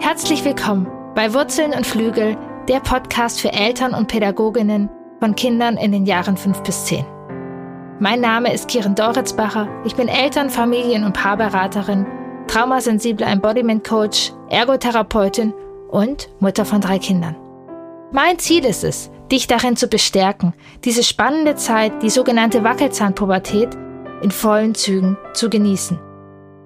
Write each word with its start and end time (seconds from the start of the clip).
Herzlich 0.00 0.44
willkommen 0.44 0.86
bei 1.16 1.34
Wurzeln 1.34 1.72
und 1.72 1.84
Flügel, 1.84 2.36
der 2.68 2.78
Podcast 2.78 3.40
für 3.40 3.52
Eltern 3.52 3.94
und 3.94 4.06
Pädagoginnen 4.06 4.88
von 5.18 5.34
Kindern 5.34 5.76
in 5.76 5.90
den 5.90 6.06
Jahren 6.06 6.36
5 6.36 6.62
bis 6.62 6.84
10. 6.84 7.04
Mein 7.98 8.20
Name 8.20 8.54
ist 8.54 8.68
Kiran 8.68 8.94
Doritzbacher. 8.94 9.68
Ich 9.84 9.96
bin 9.96 10.06
Eltern-, 10.06 10.50
Familien- 10.50 11.02
und 11.02 11.14
Paarberaterin, 11.14 12.06
traumasensible 12.46 13.26
Embodiment 13.26 13.82
Coach, 13.82 14.32
Ergotherapeutin 14.48 15.52
und 15.90 16.30
Mutter 16.38 16.64
von 16.64 16.80
drei 16.80 17.00
Kindern. 17.00 17.34
Mein 18.12 18.38
Ziel 18.38 18.64
ist 18.64 18.84
es, 18.84 19.10
dich 19.32 19.48
darin 19.48 19.76
zu 19.76 19.88
bestärken, 19.88 20.54
diese 20.84 21.02
spannende 21.02 21.56
Zeit, 21.56 22.04
die 22.04 22.10
sogenannte 22.10 22.62
Wackelzahnpubertät, 22.62 23.76
in 24.22 24.30
vollen 24.30 24.76
Zügen 24.76 25.18
zu 25.34 25.50
genießen. 25.50 25.98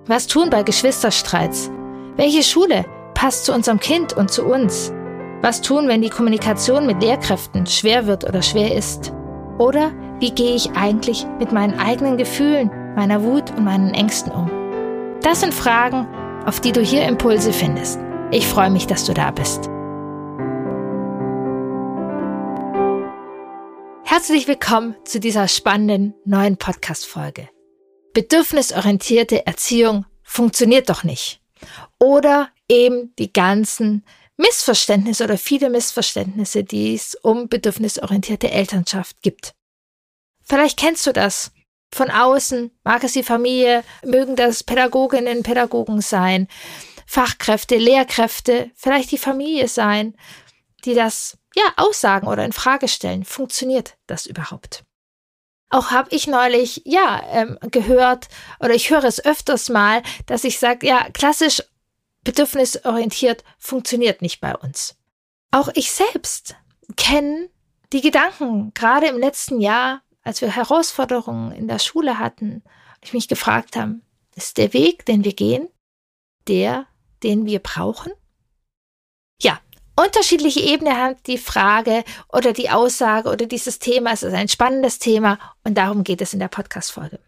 Was 0.07 0.27
tun 0.27 0.51
bei 0.51 0.63
Geschwisterstreits? 0.63 1.71
Welche 2.17 2.43
Schule 2.43 2.85
passt 3.23 3.45
zu 3.45 3.53
unserem 3.55 3.79
Kind 3.79 4.15
und 4.15 4.33
zu 4.33 4.45
uns? 4.45 4.93
Was 5.43 5.61
tun, 5.61 5.87
wenn 5.87 6.03
die 6.03 6.11
Kommunikation 6.11 6.87
mit 6.89 7.01
Lehrkräften 7.01 7.67
schwer 7.69 8.09
wird 8.09 8.25
oder 8.25 8.43
schwer 8.43 8.75
ist? 8.75 9.13
Oder 9.59 9.93
wie 10.19 10.33
gehe 10.33 10.57
ich 10.57 10.73
eigentlich 10.73 11.25
mit 11.39 11.53
meinen 11.53 11.79
eigenen 11.79 12.17
Gefühlen, 12.17 12.69
meiner 12.97 13.23
Wut 13.23 13.53
und 13.53 13.63
meinen 13.63 13.95
Ängsten 13.95 14.33
um? 14.33 14.51
Das 15.21 15.39
sind 15.39 15.55
Fragen, 15.55 16.09
auf 16.47 16.59
die 16.59 16.73
du 16.73 16.81
hier 16.81 17.07
Impulse 17.07 17.53
findest. 17.53 18.01
Ich 18.33 18.45
freue 18.45 18.71
mich, 18.71 18.89
dass 18.89 19.05
du 19.05 19.15
da 19.15 19.31
bist. 19.31 19.71
Herzlich 24.03 24.49
willkommen 24.49 24.97
zu 25.05 25.21
dieser 25.21 25.47
spannenden 25.47 26.15
neuen 26.25 26.57
Podcast-Folge. 26.57 27.49
Bedürfnisorientierte 28.15 29.47
Erziehung 29.47 30.07
funktioniert 30.25 30.91
doch 30.91 31.05
nicht. 31.05 31.41
Oder 32.01 32.49
eben 32.73 33.15
die 33.17 33.33
ganzen 33.33 34.05
Missverständnisse 34.39 35.25
oder 35.25 35.37
viele 35.37 35.69
Missverständnisse, 35.69 36.65
die 36.65 36.95
es 36.95 37.15
um 37.15 37.49
bedürfnisorientierte 37.49 38.51
Elternschaft 38.51 39.21
gibt. 39.21 39.53
Vielleicht 40.43 40.79
kennst 40.79 41.07
du 41.07 41.13
das. 41.13 41.53
Von 41.95 42.11
außen 42.11 42.71
mag 42.85 43.05
es 43.05 43.13
die 43.13 43.23
Familie, 43.23 43.85
mögen 44.03 44.35
das 44.35 44.65
Pädagoginnen, 44.65 45.43
Pädagogen 45.43 46.01
sein, 46.01 46.49
Fachkräfte, 47.07 47.77
Lehrkräfte, 47.77 48.71
vielleicht 48.75 49.11
die 49.13 49.19
Familie 49.19 49.69
sein, 49.69 50.17
die 50.87 50.95
das 50.95 51.37
ja 51.55 51.65
aussagen 51.77 52.27
oder 52.27 52.47
in 52.47 52.53
Frage 52.53 52.89
stellen. 52.89 53.25
Funktioniert 53.25 53.99
das 54.07 54.25
überhaupt? 54.25 54.85
Auch 55.69 55.91
habe 55.91 56.09
ich 56.15 56.27
neulich 56.27 56.83
ja 56.87 57.23
ähm, 57.31 57.59
gehört 57.71 58.29
oder 58.61 58.75
ich 58.75 58.91
höre 58.91 59.05
es 59.05 59.23
öfters 59.23 59.69
mal, 59.69 60.03
dass 60.27 60.45
ich 60.45 60.59
sage, 60.59 60.87
ja 60.87 61.09
klassisch 61.13 61.63
bedürfnisorientiert 62.25 63.45
funktioniert 63.59 64.23
nicht 64.23 64.41
bei 64.41 64.57
uns. 64.57 64.97
Auch 65.51 65.69
ich 65.75 65.93
selbst 65.93 66.57
kenne 66.97 67.51
die 67.93 68.01
Gedanken, 68.01 68.73
gerade 68.75 69.07
im 69.09 69.19
letzten 69.19 69.61
Jahr, 69.61 70.03
als 70.23 70.41
wir 70.41 70.55
Herausforderungen 70.55 71.53
in 71.53 71.69
der 71.69 71.79
Schule 71.79 72.19
hatten, 72.19 72.63
ich 73.03 73.13
mich 73.13 73.29
gefragt 73.29 73.77
habe, 73.77 74.01
ist 74.35 74.57
der 74.57 74.73
Weg, 74.73 75.05
den 75.05 75.25
wir 75.25 75.35
gehen, 75.35 75.69
der, 76.49 76.87
den 77.23 77.45
wir 77.45 77.59
brauchen? 77.59 78.13
Ja, 79.43 79.61
unterschiedliche 79.97 80.61
Ebenen 80.61 80.97
hat 80.97 81.27
die 81.27 81.39
Frage 81.39 82.05
oder 82.33 82.53
die 82.53 82.71
Aussage 82.71 83.29
oder 83.29 83.47
dieses 83.47 83.79
Thema. 83.79 84.13
Es 84.13 84.23
ist 84.23 84.33
ein 84.33 84.49
spannendes 84.49 84.99
Thema 84.99 85.39
und 85.65 85.77
darum 85.77 86.05
geht 86.05 86.23
es 86.23 86.33
in 86.33 86.39
der 86.39 86.49
Podcast-Folge. 86.49 87.21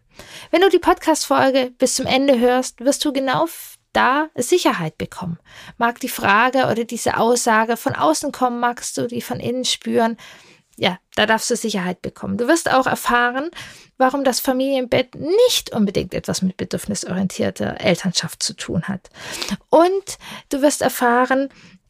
Wenn 0.49 0.61
du 0.61 0.69
die 0.69 0.79
Podcast-Folge 0.79 1.73
bis 1.77 1.95
zum 1.95 2.05
Ende 2.05 2.39
hörst, 2.39 2.79
wirst 2.79 3.03
du 3.03 3.11
genau 3.11 3.47
da 3.95 4.29
Sicherheit 4.35 4.97
bekommen. 4.97 5.39
Mag 5.77 5.99
die 5.99 6.09
Frage 6.09 6.67
oder 6.67 6.83
diese 6.83 7.17
Aussage 7.17 7.77
von 7.77 7.95
außen 7.95 8.31
kommen, 8.31 8.59
magst 8.59 8.97
du 8.97 9.07
die 9.07 9.21
von 9.21 9.39
innen 9.39 9.65
spüren? 9.65 10.17
Ja, 10.77 10.99
da 11.15 11.25
darfst 11.25 11.49
du 11.49 11.55
Sicherheit 11.55 12.01
bekommen. 12.01 12.37
Du 12.37 12.47
wirst 12.49 12.69
auch 12.69 12.85
erfahren, 12.85 13.49
warum 13.97 14.25
das 14.25 14.41
Familienbett 14.41 15.15
nicht 15.15 15.71
unbedingt 15.73 16.13
etwas 16.13 16.41
mit 16.41 16.57
bedürfnisorientierter 16.57 17.79
Elternschaft 17.79 18.43
zu 18.43 18.53
tun 18.53 18.83
hat. 18.83 19.09
Und 19.69 20.17
du 20.49 20.61
wirst 20.61 20.81
erfahren, 20.81 21.49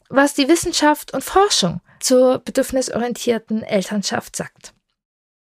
was 0.09 0.35
die 0.35 0.47
Wissenschaft 0.47 1.13
und 1.13 1.23
Forschung 1.23 1.81
zur 1.99 2.37
bedürfnisorientierten 2.37 3.63
Elternschaft 3.63 4.35
sagt. 4.35 4.74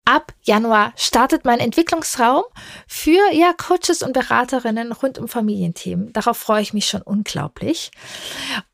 Ab 0.04 0.32
Januar 0.42 0.92
startet 0.96 1.44
mein 1.44 1.60
Entwicklungsraum 1.60 2.42
für 2.88 3.32
ja 3.32 3.52
Coaches 3.52 4.02
und 4.02 4.12
Beraterinnen 4.12 4.90
rund 4.90 5.16
um 5.18 5.28
Familienthemen. 5.28 6.12
Darauf 6.12 6.38
freue 6.38 6.62
ich 6.62 6.72
mich 6.72 6.86
schon 6.86 7.02
unglaublich. 7.02 7.92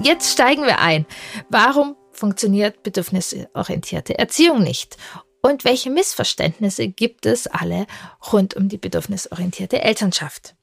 Jetzt 0.00 0.32
steigen 0.32 0.62
wir 0.62 0.78
ein. 0.78 1.06
Warum 1.48 1.96
funktioniert 2.12 2.82
bedürfnisorientierte 2.82 4.18
Erziehung 4.18 4.62
nicht? 4.62 4.96
Und 5.42 5.64
welche 5.64 5.90
Missverständnisse 5.90 6.88
gibt 6.88 7.26
es 7.26 7.46
alle 7.46 7.86
rund 8.32 8.54
um 8.54 8.68
die 8.68 8.78
bedürfnisorientierte 8.78 9.82
Elternschaft? 9.82 10.54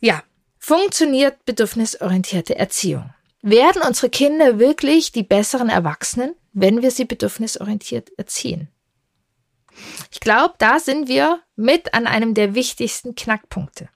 Ja, 0.00 0.22
funktioniert 0.58 1.44
bedürfnisorientierte 1.44 2.56
Erziehung? 2.56 3.12
Werden 3.42 3.82
unsere 3.82 4.10
Kinder 4.10 4.58
wirklich 4.58 5.12
die 5.12 5.22
besseren 5.22 5.68
Erwachsenen, 5.68 6.34
wenn 6.52 6.82
wir 6.82 6.90
sie 6.90 7.04
bedürfnisorientiert 7.04 8.10
erziehen? 8.18 8.68
Ich 10.10 10.20
glaube, 10.20 10.54
da 10.58 10.78
sind 10.80 11.08
wir 11.08 11.40
mit 11.54 11.92
an 11.94 12.06
einem 12.06 12.34
der 12.34 12.54
wichtigsten 12.54 13.14
Knackpunkte. 13.14 13.88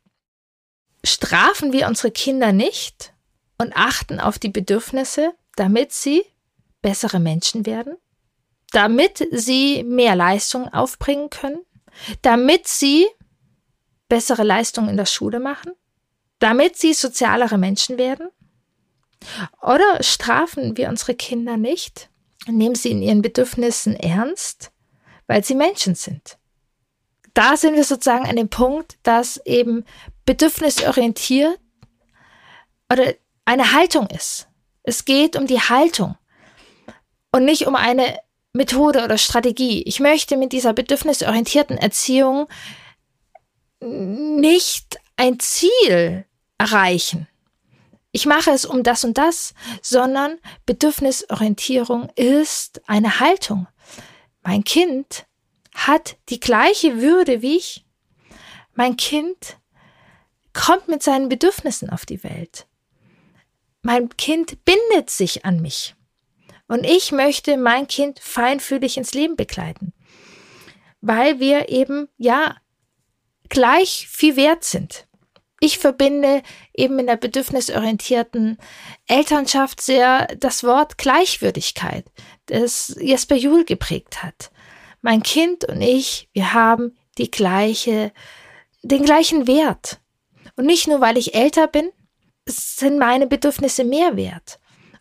Strafen 1.05 1.73
wir 1.73 1.89
unsere 1.89 2.11
Kinder 2.11 2.53
nicht, 2.53 3.15
und 3.61 3.77
achten 3.77 4.21
auf 4.21 4.39
die 4.39 4.49
Bedürfnisse, 4.49 5.35
damit 5.57 5.93
sie 5.93 6.23
bessere 6.83 7.21
Menschen 7.21 7.67
werden, 7.67 7.97
damit 8.73 9.27
sie 9.33 9.85
mehr 9.85 10.17
Leistung 10.17 10.69
aufbringen 10.73 11.29
können, 11.29 11.61
damit 12.23 12.67
sie 12.67 13.07
bessere 14.09 14.45
Leistungen 14.45 14.89
in 14.89 14.97
der 14.97 15.07
Schule 15.07 15.41
machen, 15.41 15.73
damit 16.39 16.77
sie 16.77 16.95
sozialere 16.95 17.59
Menschen 17.59 17.99
werden? 17.99 18.29
Oder 19.61 20.03
strafen 20.03 20.77
wir 20.77 20.89
unsere 20.89 21.15
Kinder 21.15 21.57
nicht, 21.59 22.09
nehmen 22.47 22.75
sie 22.75 22.91
in 22.91 23.03
ihren 23.03 23.21
Bedürfnissen 23.21 23.95
ernst, 23.95 24.73
weil 25.27 25.45
sie 25.45 25.55
Menschen 25.55 25.95
sind? 25.95 26.39
Da 27.35 27.57
sind 27.57 27.77
wir 27.77 27.85
sozusagen 27.85 28.27
an 28.27 28.37
dem 28.37 28.49
Punkt, 28.49 28.99
dass 29.03 29.37
eben 29.45 29.85
bedürfnisorientiert 30.25 31.61
oder 32.91 33.15
eine 33.45 33.73
Haltung 33.73 34.07
ist. 34.09 34.49
Es 34.83 35.05
geht 35.05 35.37
um 35.37 35.47
die 35.47 35.61
Haltung 35.61 36.17
und 37.33 37.45
nicht 37.45 37.67
um 37.67 37.75
eine 37.75 38.19
Methode 38.53 39.05
oder 39.05 39.19
Strategie. 39.19 39.83
Ich 39.83 40.01
möchte 40.01 40.37
mit 40.37 40.53
dieser 40.53 40.73
bedürfnisorientierten 40.73 41.79
Erziehung 41.79 42.49
nicht 43.81 44.99
ein 45.17 45.39
Ziel 45.39 46.25
erreichen. 46.59 47.29
Ich 48.13 48.27
mache 48.27 48.51
es 48.51 48.65
um 48.65 48.83
das 48.83 49.05
und 49.05 49.17
das, 49.19 49.55
sondern 49.83 50.39
Bedürfnisorientierung 50.67 52.11
ist 52.17 52.83
eine 52.89 53.21
Haltung. 53.21 53.69
Mein 54.43 54.65
Kind 54.65 55.27
hat 55.75 56.17
die 56.29 56.41
gleiche 56.41 57.01
Würde 57.01 57.43
wie 57.43 57.57
ich. 57.57 57.85
Mein 58.75 58.97
Kind 58.97 59.59
kommt 60.53 60.89
mit 60.89 61.03
seinen 61.03 61.29
Bedürfnissen 61.29 61.91
auf 61.91 62.05
die 62.05 62.25
Welt 62.25 62.67
mein 63.83 64.09
Kind 64.17 64.65
bindet 64.65 65.11
sich 65.11 65.45
an 65.45 65.61
mich. 65.61 65.95
Und 66.69 66.85
ich 66.85 67.13
möchte 67.13 67.57
mein 67.57 67.89
Kind 67.89 68.21
feinfühlig 68.21 68.97
ins 68.97 69.13
Leben 69.13 69.37
begleiten. 69.37 69.93
Weil 71.01 71.41
wir 71.41 71.69
eben, 71.69 72.09
ja, 72.17 72.57
gleich 73.49 74.07
viel 74.09 74.37
wert 74.37 74.65
sind. 74.65 75.07
Ich 75.59 75.79
verbinde 75.79 76.43
eben 76.75 76.99
in 76.99 77.07
der 77.07 77.17
bedürfnisorientierten 77.17 78.57
Elternschaft 79.07 79.81
sehr 79.83 80.27
das 80.39 80.65
Wort 80.65 80.97
Gleichwürdigkeit, 80.97 82.07
das 82.47 82.97
Jesper 82.99 83.37
Juhl 83.37 83.65
geprägt 83.65 84.23
hat. 84.23 84.51
Mein 85.03 85.23
Kind 85.23 85.65
und 85.67 85.83
ich, 85.83 86.29
wir 86.33 86.55
haben 86.55 86.97
die 87.19 87.31
gleiche, 87.31 88.13
den 88.83 89.03
gleichen 89.03 89.47
Wert. 89.47 90.01
Und 90.57 90.67
nicht 90.67 90.89
nur, 90.89 91.01
weil 91.01 91.19
ich 91.19 91.35
älter 91.35 91.67
bin, 91.67 91.91
sind 92.51 92.99
meine 92.99 93.27
Bedürfnisse 93.27 93.85
mehr 93.85 94.17
wert 94.17 94.59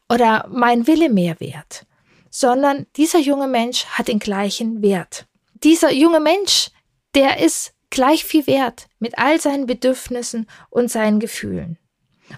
oder 0.10 0.48
mein 0.50 0.88
Wille 0.88 1.10
mehr 1.10 1.40
wert, 1.40 1.86
sondern 2.30 2.88
dieser 2.96 3.20
junge 3.20 3.48
Mensch 3.48 3.86
hat 3.86 4.08
den 4.08 4.20
gleichen 4.20 4.82
Wert. 4.82 5.28
Dieser 5.64 5.92
junge 5.92 6.20
Mensch, 6.20 6.72
der 7.16 7.40
ist 7.40 7.74
gleich 7.90 8.24
viel 8.24 8.48
wert 8.48 8.88
mit 9.00 9.18
all 9.18 9.40
seinen 9.42 9.66
Bedürfnissen 9.66 10.48
und 10.70 10.92
seinen 10.92 11.20
Gefühlen. 11.20 11.78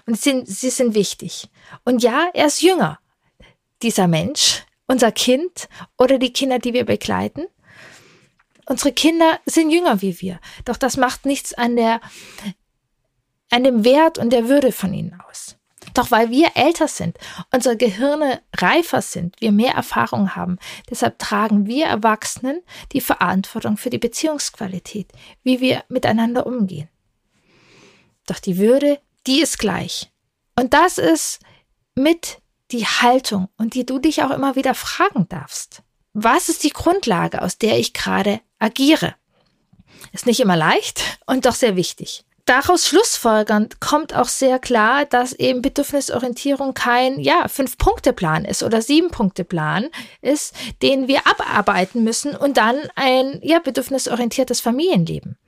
Und 0.06 0.18
sind, 0.18 0.48
sie 0.48 0.70
sind 0.70 0.94
wichtig. 0.94 1.48
Und 1.84 2.02
ja, 2.02 2.30
er 2.32 2.46
ist 2.46 2.62
jünger. 2.62 2.98
Dieser 3.82 4.06
Mensch, 4.06 4.64
unser 4.86 5.12
Kind 5.12 5.68
oder 5.98 6.18
die 6.18 6.32
Kinder, 6.32 6.58
die 6.58 6.72
wir 6.72 6.84
begleiten. 6.84 7.46
Unsere 8.66 8.92
Kinder 8.92 9.38
sind 9.44 9.70
jünger 9.70 10.00
wie 10.00 10.20
wir. 10.20 10.40
Doch 10.64 10.76
das 10.76 10.96
macht 10.96 11.26
nichts 11.26 11.52
an 11.52 11.76
der, 11.76 12.00
an 13.52 13.64
dem 13.64 13.84
Wert 13.84 14.18
und 14.18 14.30
der 14.30 14.48
Würde 14.48 14.72
von 14.72 14.94
ihnen 14.94 15.20
aus. 15.28 15.56
Doch 15.94 16.10
weil 16.10 16.30
wir 16.30 16.52
älter 16.54 16.88
sind, 16.88 17.18
unsere 17.52 17.76
Gehirne 17.76 18.40
reifer 18.56 19.02
sind, 19.02 19.36
wir 19.40 19.52
mehr 19.52 19.74
Erfahrung 19.74 20.34
haben, 20.34 20.58
deshalb 20.88 21.18
tragen 21.18 21.66
wir 21.66 21.86
Erwachsenen 21.86 22.62
die 22.92 23.02
Verantwortung 23.02 23.76
für 23.76 23.90
die 23.90 23.98
Beziehungsqualität, 23.98 25.12
wie 25.42 25.60
wir 25.60 25.84
miteinander 25.88 26.46
umgehen. 26.46 26.88
Doch 28.26 28.38
die 28.38 28.56
Würde, 28.56 29.00
die 29.26 29.42
ist 29.42 29.58
gleich. 29.58 30.10
Und 30.58 30.72
das 30.72 30.96
ist 30.96 31.40
mit 31.94 32.38
die 32.70 32.86
Haltung 32.86 33.48
und 33.58 33.74
die 33.74 33.84
du 33.84 33.98
dich 33.98 34.22
auch 34.22 34.30
immer 34.30 34.56
wieder 34.56 34.74
fragen 34.74 35.28
darfst. 35.28 35.82
Was 36.14 36.48
ist 36.48 36.64
die 36.64 36.70
Grundlage, 36.70 37.42
aus 37.42 37.58
der 37.58 37.78
ich 37.78 37.92
gerade 37.92 38.40
agiere? 38.58 39.14
Ist 40.12 40.26
nicht 40.26 40.40
immer 40.40 40.56
leicht 40.56 41.18
und 41.26 41.44
doch 41.44 41.54
sehr 41.54 41.76
wichtig 41.76 42.24
daraus 42.44 42.86
schlussfolgernd 42.86 43.80
kommt 43.80 44.14
auch 44.14 44.28
sehr 44.28 44.58
klar, 44.58 45.04
dass 45.04 45.32
eben 45.32 45.62
Bedürfnisorientierung 45.62 46.74
kein, 46.74 47.20
ja, 47.20 47.48
Fünf-Punkte-Plan 47.48 48.44
ist 48.44 48.62
oder 48.62 48.82
Sieben-Punkte-Plan 48.82 49.88
ist, 50.20 50.54
den 50.82 51.08
wir 51.08 51.26
abarbeiten 51.26 52.04
müssen 52.04 52.34
und 52.36 52.56
dann 52.56 52.76
ein, 52.94 53.38
ja, 53.42 53.58
bedürfnisorientiertes 53.60 54.60
Familienleben. 54.60 55.38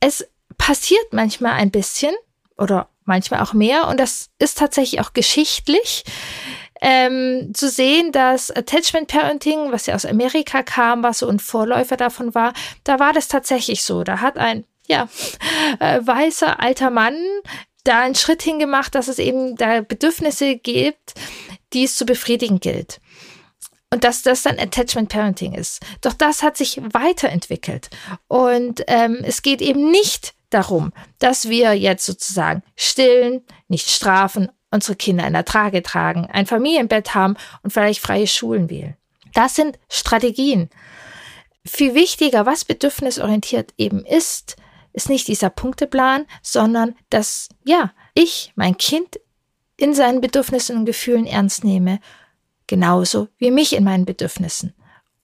Es 0.00 0.26
passiert 0.56 1.12
manchmal 1.12 1.52
ein 1.52 1.70
bisschen 1.70 2.14
oder 2.56 2.88
manchmal 3.04 3.40
auch 3.40 3.52
mehr 3.52 3.88
und 3.88 4.00
das 4.00 4.30
ist 4.38 4.58
tatsächlich 4.58 5.00
auch 5.00 5.12
geschichtlich. 5.12 6.04
Ähm, 6.80 7.52
zu 7.54 7.70
sehen, 7.70 8.12
dass 8.12 8.50
Attachment 8.50 9.08
Parenting, 9.08 9.72
was 9.72 9.86
ja 9.86 9.94
aus 9.94 10.04
Amerika 10.04 10.62
kam, 10.62 11.02
was 11.02 11.20
so 11.20 11.28
ein 11.28 11.38
Vorläufer 11.38 11.96
davon 11.96 12.34
war, 12.34 12.52
da 12.82 12.98
war 12.98 13.12
das 13.12 13.28
tatsächlich 13.28 13.82
so. 13.84 14.04
Da 14.04 14.20
hat 14.20 14.36
ein 14.36 14.66
ja, 14.86 15.08
äh, 15.80 16.00
weißer 16.04 16.60
alter 16.60 16.90
Mann 16.90 17.16
da 17.84 18.00
einen 18.00 18.14
Schritt 18.14 18.42
hingemacht, 18.42 18.94
dass 18.94 19.08
es 19.08 19.18
eben 19.18 19.56
da 19.56 19.82
Bedürfnisse 19.82 20.56
gibt, 20.56 21.14
die 21.72 21.84
es 21.84 21.96
zu 21.96 22.06
befriedigen 22.06 22.60
gilt. 22.60 23.00
Und 23.90 24.02
dass 24.02 24.22
das 24.22 24.42
dann 24.42 24.58
Attachment 24.58 25.10
Parenting 25.10 25.54
ist. 25.54 25.80
Doch 26.00 26.14
das 26.14 26.42
hat 26.42 26.56
sich 26.56 26.80
weiterentwickelt. 26.82 27.90
Und 28.26 28.82
ähm, 28.88 29.18
es 29.22 29.42
geht 29.42 29.62
eben 29.62 29.90
nicht 29.90 30.34
darum, 30.50 30.92
dass 31.18 31.48
wir 31.48 31.74
jetzt 31.74 32.06
sozusagen 32.06 32.62
stillen, 32.74 33.44
nicht 33.68 33.90
strafen, 33.90 34.50
unsere 34.70 34.96
Kinder 34.96 35.26
in 35.26 35.34
der 35.34 35.44
Trage 35.44 35.82
tragen, 35.82 36.26
ein 36.26 36.46
Familienbett 36.46 37.14
haben 37.14 37.36
und 37.62 37.72
vielleicht 37.72 38.00
freie 38.00 38.26
Schulen 38.26 38.68
wählen. 38.68 38.96
Das 39.32 39.54
sind 39.54 39.78
Strategien. 39.88 40.70
Viel 41.64 41.94
wichtiger, 41.94 42.46
was 42.46 42.64
bedürfnisorientiert 42.64 43.72
eben 43.78 44.04
ist, 44.04 44.56
ist 44.94 45.10
nicht 45.10 45.28
dieser 45.28 45.50
Punkteplan, 45.50 46.26
sondern 46.40 46.94
dass, 47.10 47.50
ja, 47.64 47.92
ich 48.14 48.52
mein 48.56 48.78
Kind 48.78 49.20
in 49.76 49.92
seinen 49.92 50.20
Bedürfnissen 50.20 50.78
und 50.78 50.86
Gefühlen 50.86 51.26
ernst 51.26 51.64
nehme, 51.64 52.00
genauso 52.66 53.28
wie 53.36 53.50
mich 53.50 53.74
in 53.74 53.84
meinen 53.84 54.06
Bedürfnissen 54.06 54.74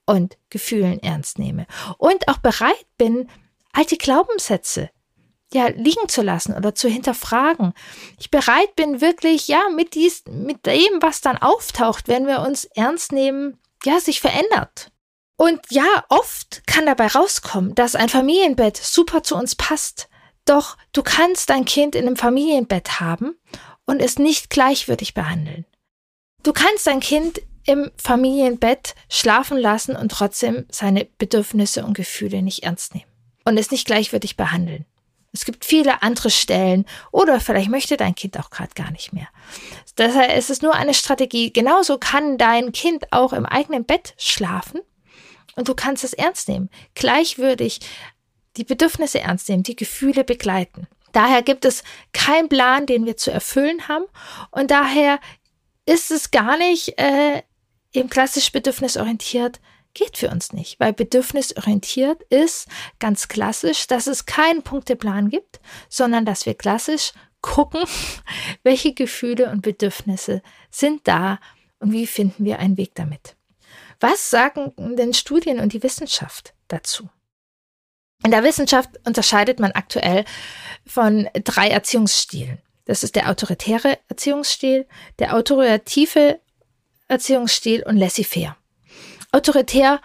und 0.05 0.37
Gefühlen 0.49 0.99
ernst 1.01 1.39
nehme 1.39 1.65
und 1.97 2.27
auch 2.27 2.37
bereit 2.37 2.85
bin, 2.97 3.29
alte 3.71 3.97
Glaubenssätze 3.97 4.89
ja 5.53 5.67
liegen 5.67 6.07
zu 6.07 6.21
lassen 6.21 6.53
oder 6.53 6.75
zu 6.75 6.87
hinterfragen. 6.87 7.73
Ich 8.19 8.31
bereit 8.31 8.75
bin 8.75 9.01
wirklich 9.01 9.47
ja 9.47 9.69
mit 9.75 9.95
dies 9.95 10.23
mit 10.29 10.65
dem 10.65 11.01
was 11.01 11.21
dann 11.21 11.37
auftaucht, 11.37 12.07
wenn 12.07 12.27
wir 12.27 12.41
uns 12.41 12.65
ernst 12.65 13.11
nehmen, 13.11 13.57
ja, 13.83 13.99
sich 13.99 14.21
verändert. 14.21 14.91
Und 15.41 15.59
ja, 15.71 16.05
oft 16.09 16.61
kann 16.67 16.85
dabei 16.85 17.07
rauskommen, 17.07 17.73
dass 17.73 17.95
ein 17.95 18.09
Familienbett 18.09 18.77
super 18.77 19.23
zu 19.23 19.35
uns 19.35 19.55
passt. 19.55 20.07
Doch 20.45 20.77
du 20.93 21.01
kannst 21.01 21.49
dein 21.49 21.65
Kind 21.65 21.95
in 21.95 22.05
einem 22.05 22.15
Familienbett 22.15 22.99
haben 22.99 23.33
und 23.87 24.03
es 24.03 24.19
nicht 24.19 24.51
gleichwürdig 24.51 25.15
behandeln. 25.15 25.65
Du 26.43 26.53
kannst 26.53 26.85
dein 26.85 26.99
Kind 26.99 27.41
im 27.65 27.89
Familienbett 27.97 28.93
schlafen 29.09 29.57
lassen 29.57 29.95
und 29.95 30.11
trotzdem 30.11 30.67
seine 30.69 31.05
Bedürfnisse 31.17 31.83
und 31.85 31.95
Gefühle 31.95 32.43
nicht 32.43 32.61
ernst 32.61 32.93
nehmen 32.93 33.09
und 33.43 33.57
es 33.57 33.71
nicht 33.71 33.87
gleichwürdig 33.87 34.37
behandeln. 34.37 34.85
Es 35.33 35.45
gibt 35.45 35.65
viele 35.65 36.03
andere 36.03 36.29
Stellen 36.29 36.85
oder 37.11 37.39
vielleicht 37.39 37.71
möchte 37.71 37.97
dein 37.97 38.13
Kind 38.13 38.39
auch 38.39 38.51
gerade 38.51 38.75
gar 38.75 38.91
nicht 38.91 39.11
mehr. 39.11 39.27
Deshalb 39.97 40.37
ist 40.37 40.51
es 40.51 40.61
nur 40.61 40.75
eine 40.75 40.93
Strategie. 40.93 41.51
Genauso 41.51 41.97
kann 41.97 42.37
dein 42.37 42.73
Kind 42.73 43.11
auch 43.11 43.33
im 43.33 43.47
eigenen 43.47 43.85
Bett 43.85 44.13
schlafen 44.17 44.81
und 45.55 45.67
du 45.67 45.75
kannst 45.75 46.03
es 46.03 46.13
ernst 46.13 46.47
nehmen, 46.47 46.69
gleichwürdig 46.95 47.79
die 48.57 48.63
Bedürfnisse 48.63 49.21
ernst 49.21 49.49
nehmen, 49.49 49.63
die 49.63 49.75
Gefühle 49.75 50.23
begleiten. 50.23 50.87
Daher 51.11 51.41
gibt 51.41 51.65
es 51.65 51.83
keinen 52.13 52.49
Plan, 52.49 52.85
den 52.85 53.05
wir 53.05 53.17
zu 53.17 53.31
erfüllen 53.31 53.87
haben. 53.87 54.05
Und 54.51 54.71
daher 54.71 55.19
ist 55.85 56.11
es 56.11 56.31
gar 56.31 56.57
nicht 56.57 56.97
äh, 56.99 57.41
eben 57.93 58.09
klassisch 58.09 58.51
bedürfnisorientiert, 58.51 59.59
geht 59.93 60.17
für 60.17 60.29
uns 60.29 60.53
nicht, 60.53 60.79
weil 60.79 60.93
bedürfnisorientiert 60.93 62.23
ist 62.29 62.67
ganz 62.99 63.27
klassisch, 63.27 63.87
dass 63.87 64.07
es 64.07 64.25
keinen 64.25 64.63
Punkteplan 64.63 65.29
gibt, 65.29 65.59
sondern 65.89 66.25
dass 66.25 66.45
wir 66.45 66.53
klassisch 66.53 67.11
gucken, 67.41 67.83
welche 68.63 68.93
Gefühle 68.93 69.49
und 69.51 69.61
Bedürfnisse 69.61 70.41
sind 70.69 71.07
da 71.07 71.39
und 71.79 71.91
wie 71.91 72.07
finden 72.07 72.45
wir 72.45 72.59
einen 72.59 72.77
Weg 72.77 72.95
damit. 72.95 73.35
Was 74.01 74.31
sagen 74.31 74.73
denn 74.77 75.13
Studien 75.13 75.59
und 75.59 75.73
die 75.73 75.83
Wissenschaft 75.83 76.53
dazu? 76.67 77.07
In 78.23 78.31
der 78.31 78.43
Wissenschaft 78.43 78.89
unterscheidet 79.05 79.59
man 79.59 79.71
aktuell 79.71 80.25
von 80.85 81.29
drei 81.43 81.69
Erziehungsstilen. 81.69 82.59
Das 82.85 83.03
ist 83.03 83.15
der 83.15 83.29
autoritäre 83.29 83.99
Erziehungsstil, 84.09 84.87
der 85.19 85.35
autoritative 85.35 86.39
Erziehungsstil 87.07 87.83
und 87.83 87.97
laissez-faire. 87.97 88.57
Autoritär, 89.31 90.01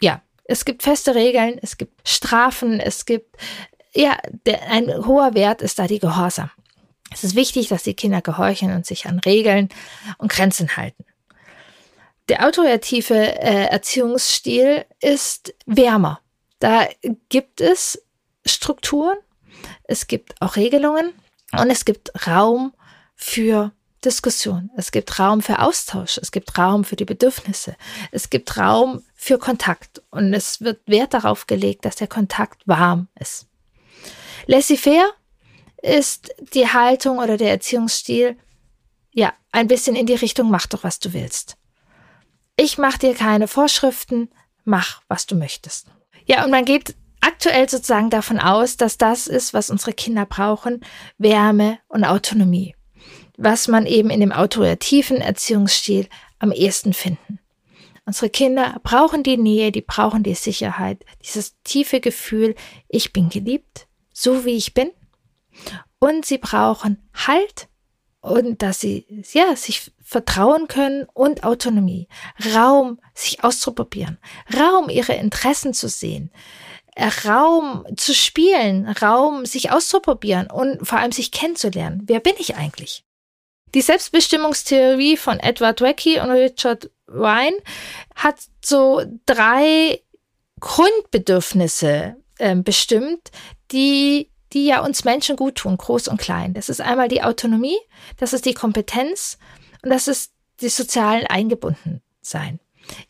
ja, 0.00 0.22
es 0.44 0.64
gibt 0.64 0.82
feste 0.82 1.14
Regeln, 1.14 1.58
es 1.62 1.76
gibt 1.76 2.08
Strafen, 2.08 2.80
es 2.80 3.04
gibt, 3.04 3.36
ja, 3.94 4.16
der, 4.46 4.70
ein 4.70 4.88
hoher 5.06 5.34
Wert 5.34 5.60
ist 5.60 5.78
da 5.78 5.86
die 5.86 5.98
Gehorsam. 5.98 6.50
Es 7.12 7.22
ist 7.22 7.36
wichtig, 7.36 7.68
dass 7.68 7.82
die 7.82 7.94
Kinder 7.94 8.22
gehorchen 8.22 8.74
und 8.74 8.86
sich 8.86 9.06
an 9.06 9.18
Regeln 9.20 9.68
und 10.18 10.32
Grenzen 10.32 10.76
halten. 10.76 11.04
Der 12.28 12.46
autoritative 12.46 13.14
äh, 13.14 13.66
Erziehungsstil 13.66 14.86
ist 15.00 15.54
wärmer. 15.66 16.20
Da 16.58 16.88
gibt 17.28 17.60
es 17.60 18.02
Strukturen, 18.46 19.16
es 19.84 20.06
gibt 20.06 20.40
auch 20.40 20.56
Regelungen 20.56 21.12
und 21.52 21.70
es 21.70 21.84
gibt 21.84 22.26
Raum 22.26 22.72
für 23.14 23.72
Diskussion. 24.04 24.70
Es 24.76 24.90
gibt 24.90 25.18
Raum 25.18 25.40
für 25.42 25.60
Austausch. 25.60 26.18
Es 26.18 26.30
gibt 26.30 26.56
Raum 26.58 26.84
für 26.84 26.96
die 26.96 27.04
Bedürfnisse. 27.04 27.76
Es 28.10 28.30
gibt 28.30 28.56
Raum 28.56 29.02
für 29.14 29.38
Kontakt. 29.38 30.02
Und 30.10 30.34
es 30.34 30.60
wird 30.60 30.86
Wert 30.86 31.14
darauf 31.14 31.46
gelegt, 31.46 31.84
dass 31.84 31.96
der 31.96 32.08
Kontakt 32.08 32.66
warm 32.66 33.08
ist. 33.18 33.46
Laissez-faire 34.46 35.10
ist 35.82 36.34
die 36.54 36.68
Haltung 36.68 37.18
oder 37.18 37.36
der 37.36 37.50
Erziehungsstil, 37.50 38.36
ja, 39.12 39.32
ein 39.52 39.68
bisschen 39.68 39.96
in 39.96 40.06
die 40.06 40.14
Richtung, 40.14 40.50
mach 40.50 40.66
doch, 40.66 40.82
was 40.84 40.98
du 40.98 41.12
willst. 41.12 41.56
Ich 42.56 42.78
mache 42.78 42.98
dir 42.98 43.14
keine 43.14 43.48
Vorschriften, 43.48 44.30
mach, 44.64 45.02
was 45.08 45.26
du 45.26 45.34
möchtest. 45.34 45.88
Ja, 46.26 46.44
und 46.44 46.50
man 46.50 46.64
geht 46.64 46.94
aktuell 47.20 47.68
sozusagen 47.68 48.10
davon 48.10 48.38
aus, 48.38 48.76
dass 48.76 48.96
das 48.96 49.26
ist, 49.26 49.54
was 49.54 49.70
unsere 49.70 49.92
Kinder 49.92 50.26
brauchen, 50.26 50.84
Wärme 51.18 51.78
und 51.88 52.04
Autonomie, 52.04 52.76
was 53.36 53.66
man 53.66 53.86
eben 53.86 54.10
in 54.10 54.20
dem 54.20 54.32
autorativen 54.32 55.18
Erziehungsstil 55.18 56.08
am 56.38 56.52
ehesten 56.52 56.92
finden. 56.92 57.40
Unsere 58.06 58.28
Kinder 58.28 58.78
brauchen 58.82 59.22
die 59.22 59.38
Nähe, 59.38 59.72
die 59.72 59.80
brauchen 59.80 60.22
die 60.22 60.34
Sicherheit, 60.34 61.04
dieses 61.24 61.56
tiefe 61.64 62.00
Gefühl, 62.00 62.54
ich 62.88 63.12
bin 63.12 63.30
geliebt, 63.30 63.88
so 64.12 64.44
wie 64.44 64.56
ich 64.56 64.74
bin. 64.74 64.90
Und 65.98 66.26
sie 66.26 66.38
brauchen 66.38 67.08
Halt 67.14 67.68
und 68.20 68.60
dass 68.62 68.80
sie 68.80 69.06
ja 69.32 69.56
sich 69.56 69.90
vertrauen 70.04 70.68
können 70.68 71.06
und 71.14 71.42
Autonomie, 71.44 72.08
Raum, 72.54 73.00
sich 73.14 73.42
auszuprobieren, 73.42 74.18
Raum, 74.56 74.90
ihre 74.90 75.14
Interessen 75.14 75.72
zu 75.72 75.88
sehen, 75.88 76.30
Raum 77.24 77.84
zu 77.96 78.14
spielen, 78.14 78.86
Raum, 78.86 79.46
sich 79.46 79.72
auszuprobieren 79.72 80.48
und 80.48 80.86
vor 80.86 80.98
allem 80.98 81.10
sich 81.10 81.32
kennenzulernen. 81.32 82.02
Wer 82.06 82.20
bin 82.20 82.34
ich 82.38 82.54
eigentlich? 82.54 83.04
Die 83.74 83.80
Selbstbestimmungstheorie 83.80 85.16
von 85.16 85.40
Edward 85.40 85.80
Wecky 85.80 86.20
und 86.20 86.30
Richard 86.30 86.90
Wine 87.08 87.56
hat 88.14 88.36
so 88.64 89.02
drei 89.26 90.00
Grundbedürfnisse 90.60 92.16
äh, 92.38 92.54
bestimmt, 92.54 93.32
die 93.72 94.30
die 94.52 94.66
ja 94.66 94.84
uns 94.84 95.04
Menschen 95.04 95.34
gut 95.34 95.56
tun, 95.56 95.76
groß 95.76 96.06
und 96.06 96.20
klein. 96.20 96.54
Das 96.54 96.68
ist 96.68 96.80
einmal 96.80 97.08
die 97.08 97.22
Autonomie, 97.22 97.78
das 98.18 98.32
ist 98.32 98.46
die 98.46 98.54
Kompetenz 98.54 99.36
und 99.84 99.90
das 99.90 100.08
ist 100.08 100.32
die 100.60 100.68
sozialen 100.68 101.26
Eingebundensein. 101.26 102.58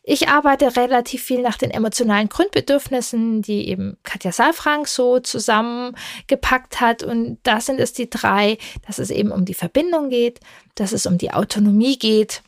Ich 0.03 0.29
arbeite 0.29 0.77
relativ 0.77 1.23
viel 1.23 1.43
nach 1.43 1.57
den 1.57 1.71
emotionalen 1.71 2.29
Grundbedürfnissen, 2.29 3.43
die 3.43 3.69
eben 3.69 3.97
Katja 4.03 4.33
Saalfrank 4.33 4.87
so 4.87 5.19
zusammengepackt 5.19 6.81
hat. 6.81 7.03
Und 7.03 7.39
da 7.43 7.61
sind 7.61 7.81
es 7.81 7.93
die 7.93 8.09
drei, 8.09 8.59
dass 8.87 8.99
es 8.99 9.11
eben 9.11 9.33
um 9.33 9.45
die 9.45 9.55
Verbindung 9.55 10.11
geht, 10.11 10.41
dass 10.75 10.93
es 10.93 11.07
um 11.07 11.19
die 11.19 11.33
Autonomie 11.33 11.99
geht 11.99 12.43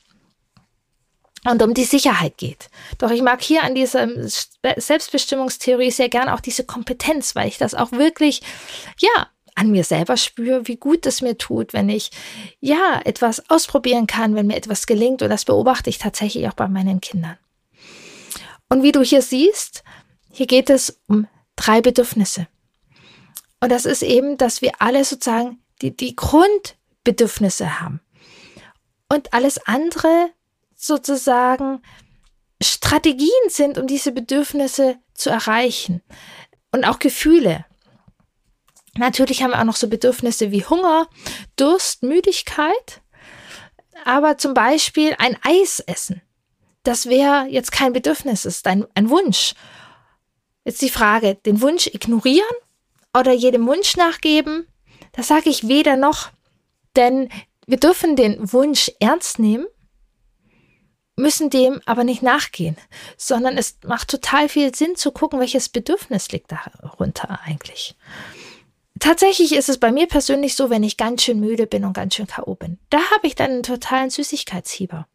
und 1.44 1.62
um 1.62 1.74
die 1.74 1.84
Sicherheit 1.84 2.36
geht. 2.36 2.68
Doch 2.98 3.10
ich 3.10 3.22
mag 3.22 3.42
hier 3.42 3.62
an 3.64 3.74
dieser 3.74 4.08
Selbstbestimmungstheorie 4.76 5.90
sehr 5.90 6.08
gern 6.08 6.28
auch 6.28 6.40
diese 6.40 6.64
Kompetenz, 6.64 7.34
weil 7.34 7.48
ich 7.48 7.58
das 7.58 7.74
auch 7.74 7.92
wirklich, 7.92 8.42
ja, 8.98 9.28
an 9.56 9.70
mir 9.70 9.84
selber 9.84 10.16
spüre, 10.16 10.68
wie 10.68 10.76
gut 10.76 11.06
es 11.06 11.22
mir 11.22 11.36
tut, 11.36 11.72
wenn 11.72 11.88
ich 11.88 12.10
ja 12.60 13.00
etwas 13.04 13.50
ausprobieren 13.50 14.06
kann, 14.06 14.34
wenn 14.36 14.46
mir 14.46 14.56
etwas 14.56 14.86
gelingt. 14.86 15.22
Und 15.22 15.30
das 15.30 15.44
beobachte 15.44 15.90
ich 15.90 15.98
tatsächlich 15.98 16.46
auch 16.48 16.54
bei 16.54 16.68
meinen 16.68 17.00
Kindern. 17.00 17.36
Und 18.68 18.82
wie 18.82 18.92
du 18.92 19.02
hier 19.02 19.22
siehst, 19.22 19.82
hier 20.30 20.46
geht 20.46 20.70
es 20.70 21.00
um 21.08 21.26
drei 21.56 21.80
Bedürfnisse. 21.80 22.46
Und 23.60 23.72
das 23.72 23.86
ist 23.86 24.02
eben, 24.02 24.36
dass 24.36 24.60
wir 24.60 24.72
alle 24.78 25.04
sozusagen 25.04 25.58
die, 25.80 25.96
die 25.96 26.14
Grundbedürfnisse 26.14 27.80
haben. 27.80 28.00
Und 29.08 29.32
alles 29.32 29.58
andere 29.66 30.30
sozusagen 30.74 31.80
Strategien 32.62 33.30
sind, 33.48 33.78
um 33.78 33.86
diese 33.86 34.12
Bedürfnisse 34.12 34.98
zu 35.14 35.30
erreichen. 35.30 36.02
Und 36.72 36.84
auch 36.84 36.98
Gefühle. 36.98 37.64
Natürlich 38.96 39.42
haben 39.42 39.50
wir 39.50 39.60
auch 39.60 39.64
noch 39.64 39.76
so 39.76 39.88
Bedürfnisse 39.88 40.50
wie 40.50 40.64
Hunger, 40.64 41.08
Durst, 41.56 42.02
Müdigkeit. 42.02 43.02
Aber 44.04 44.38
zum 44.38 44.54
Beispiel 44.54 45.14
ein 45.18 45.36
Eis 45.42 45.80
essen, 45.80 46.22
das 46.82 47.06
wäre 47.06 47.46
jetzt 47.48 47.72
kein 47.72 47.92
Bedürfnis, 47.92 48.44
ist 48.44 48.66
ein, 48.68 48.86
ein 48.94 49.10
Wunsch. 49.10 49.54
Jetzt 50.64 50.82
die 50.82 50.90
Frage, 50.90 51.34
den 51.34 51.60
Wunsch 51.60 51.88
ignorieren 51.88 52.46
oder 53.16 53.32
jedem 53.32 53.66
Wunsch 53.66 53.96
nachgeben? 53.96 54.68
Das 55.12 55.26
sage 55.26 55.50
ich 55.50 55.66
weder 55.66 55.96
noch. 55.96 56.30
Denn 56.94 57.28
wir 57.66 57.78
dürfen 57.78 58.14
den 58.14 58.52
Wunsch 58.52 58.92
ernst 59.00 59.40
nehmen, 59.40 59.66
müssen 61.16 61.50
dem 61.50 61.80
aber 61.86 62.04
nicht 62.04 62.22
nachgehen, 62.22 62.76
sondern 63.16 63.58
es 63.58 63.78
macht 63.84 64.08
total 64.08 64.48
viel 64.48 64.74
Sinn 64.74 64.94
zu 64.94 65.10
gucken, 65.10 65.40
welches 65.40 65.68
Bedürfnis 65.68 66.30
liegt 66.30 66.52
darunter 66.52 67.40
eigentlich. 67.44 67.96
Tatsächlich 68.98 69.54
ist 69.54 69.68
es 69.68 69.78
bei 69.78 69.92
mir 69.92 70.06
persönlich 70.06 70.56
so, 70.56 70.70
wenn 70.70 70.82
ich 70.82 70.96
ganz 70.96 71.22
schön 71.22 71.40
müde 71.40 71.66
bin 71.66 71.84
und 71.84 71.92
ganz 71.92 72.14
schön 72.14 72.26
K.O. 72.26 72.54
bin. 72.54 72.78
Da 72.90 72.98
habe 73.14 73.26
ich 73.26 73.34
dann 73.34 73.50
einen 73.50 73.62
totalen 73.62 74.10
Süßigkeitshieber. 74.10 75.06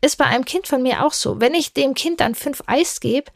Ist 0.00 0.16
bei 0.16 0.24
einem 0.24 0.44
Kind 0.44 0.66
von 0.66 0.82
mir 0.82 1.04
auch 1.04 1.12
so. 1.12 1.40
Wenn 1.40 1.54
ich 1.54 1.72
dem 1.72 1.94
Kind 1.94 2.20
dann 2.20 2.34
fünf 2.34 2.62
Eis 2.66 3.00
gebe, 3.00 3.30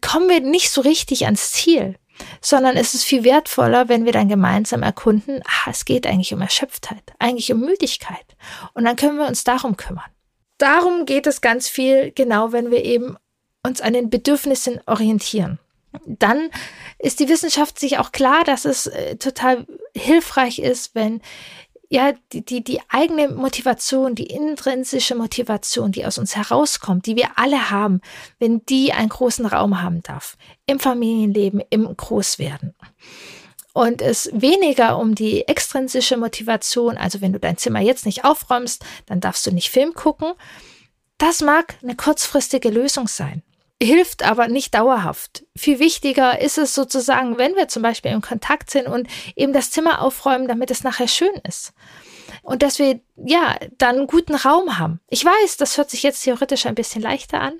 kommen 0.00 0.28
wir 0.28 0.40
nicht 0.40 0.70
so 0.70 0.82
richtig 0.82 1.24
ans 1.24 1.52
Ziel, 1.52 1.98
sondern 2.40 2.76
es 2.76 2.94
ist 2.94 3.04
viel 3.04 3.24
wertvoller, 3.24 3.88
wenn 3.88 4.04
wir 4.04 4.12
dann 4.12 4.28
gemeinsam 4.28 4.82
erkunden, 4.82 5.42
ah, 5.46 5.70
es 5.70 5.84
geht 5.84 6.06
eigentlich 6.06 6.34
um 6.34 6.40
Erschöpftheit, 6.40 7.02
eigentlich 7.18 7.52
um 7.52 7.60
Müdigkeit. 7.60 8.36
Und 8.74 8.84
dann 8.84 8.96
können 8.96 9.18
wir 9.18 9.26
uns 9.26 9.44
darum 9.44 9.76
kümmern. 9.76 10.10
Darum 10.58 11.06
geht 11.06 11.26
es 11.26 11.40
ganz 11.40 11.68
viel, 11.68 12.12
genau 12.12 12.52
wenn 12.52 12.70
wir 12.70 12.84
eben 12.84 13.16
uns 13.62 13.80
an 13.80 13.94
den 13.94 14.10
Bedürfnissen 14.10 14.80
orientieren 14.86 15.58
dann 16.06 16.50
ist 16.98 17.20
die 17.20 17.28
Wissenschaft 17.28 17.78
sich 17.78 17.98
auch 17.98 18.12
klar, 18.12 18.44
dass 18.44 18.64
es 18.64 18.86
äh, 18.86 19.16
total 19.16 19.66
hilfreich 19.94 20.58
ist, 20.58 20.94
wenn 20.94 21.20
ja, 21.92 22.12
die, 22.32 22.44
die, 22.44 22.62
die 22.62 22.80
eigene 22.88 23.28
Motivation, 23.28 24.14
die 24.14 24.26
intrinsische 24.26 25.16
Motivation, 25.16 25.90
die 25.90 26.06
aus 26.06 26.18
uns 26.18 26.36
herauskommt, 26.36 27.06
die 27.06 27.16
wir 27.16 27.30
alle 27.34 27.70
haben, 27.70 28.00
wenn 28.38 28.64
die 28.66 28.92
einen 28.92 29.08
großen 29.08 29.44
Raum 29.44 29.82
haben 29.82 30.00
darf. 30.04 30.36
Im 30.66 30.78
Familienleben, 30.78 31.60
im 31.68 31.92
Großwerden. 31.96 32.76
Und 33.72 34.02
es 34.02 34.30
weniger 34.32 34.98
um 34.98 35.16
die 35.16 35.48
extrinsische 35.48 36.16
Motivation, 36.16 36.96
also 36.96 37.20
wenn 37.20 37.32
du 37.32 37.40
dein 37.40 37.56
Zimmer 37.56 37.80
jetzt 37.80 38.06
nicht 38.06 38.24
aufräumst, 38.24 38.84
dann 39.06 39.20
darfst 39.20 39.44
du 39.46 39.50
nicht 39.50 39.70
Film 39.70 39.92
gucken. 39.92 40.34
Das 41.18 41.40
mag 41.40 41.74
eine 41.82 41.96
kurzfristige 41.96 42.70
Lösung 42.70 43.08
sein 43.08 43.42
hilft 43.82 44.24
aber 44.24 44.48
nicht 44.48 44.74
dauerhaft. 44.74 45.44
Viel 45.56 45.78
wichtiger 45.78 46.40
ist 46.40 46.58
es 46.58 46.74
sozusagen, 46.74 47.38
wenn 47.38 47.56
wir 47.56 47.68
zum 47.68 47.82
Beispiel 47.82 48.10
im 48.10 48.20
Kontakt 48.20 48.70
sind 48.70 48.86
und 48.86 49.08
eben 49.36 49.52
das 49.52 49.70
Zimmer 49.70 50.02
aufräumen, 50.02 50.48
damit 50.48 50.70
es 50.70 50.84
nachher 50.84 51.08
schön 51.08 51.34
ist. 51.48 51.72
Und 52.42 52.62
dass 52.62 52.78
wir 52.78 53.00
ja 53.16 53.56
dann 53.78 53.96
einen 53.96 54.06
guten 54.06 54.34
Raum 54.34 54.78
haben. 54.78 55.00
Ich 55.08 55.24
weiß, 55.24 55.56
das 55.56 55.76
hört 55.76 55.90
sich 55.90 56.02
jetzt 56.02 56.22
theoretisch 56.22 56.66
ein 56.66 56.74
bisschen 56.74 57.02
leichter 57.02 57.40
an 57.40 57.54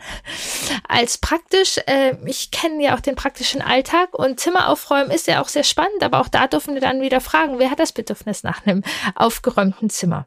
als 0.89 1.19
praktisch. 1.19 1.79
Äh, 1.87 2.17
ich 2.25 2.51
kenne 2.51 2.83
ja 2.83 2.97
auch 2.97 3.01
den 3.01 3.17
praktischen 3.17 3.63
Alltag 3.63 4.15
und 4.15 4.41
Zimmer 4.41 4.69
aufräumen 4.69 5.11
ist 5.11 5.27
ja 5.27 5.43
auch 5.43 5.49
sehr 5.49 5.65
spannend, 5.65 6.03
aber 6.03 6.21
auch 6.21 6.29
da 6.29 6.47
dürfen 6.47 6.75
wir 6.75 6.81
dann 6.81 7.01
wieder 7.03 7.21
fragen, 7.21 7.59
wer 7.59 7.71
hat 7.71 7.81
das 7.81 7.93
Bedürfnis 7.93 8.43
nach 8.43 8.67
einem 8.67 8.83
aufgeräumten 9.15 9.91
Zimmer? 9.91 10.27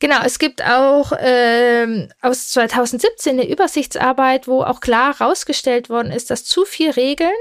Genau, 0.00 0.20
es 0.24 0.38
gibt 0.38 0.62
auch 0.62 1.12
ähm, 1.18 2.08
aus 2.22 2.50
2017 2.50 3.32
eine 3.32 3.48
Übersichtsarbeit, 3.48 4.46
wo 4.46 4.62
auch 4.62 4.80
klar 4.80 5.18
herausgestellt 5.18 5.90
worden 5.90 6.12
ist, 6.12 6.30
dass 6.30 6.44
zu 6.44 6.64
viel 6.64 6.90
Regeln 6.90 7.34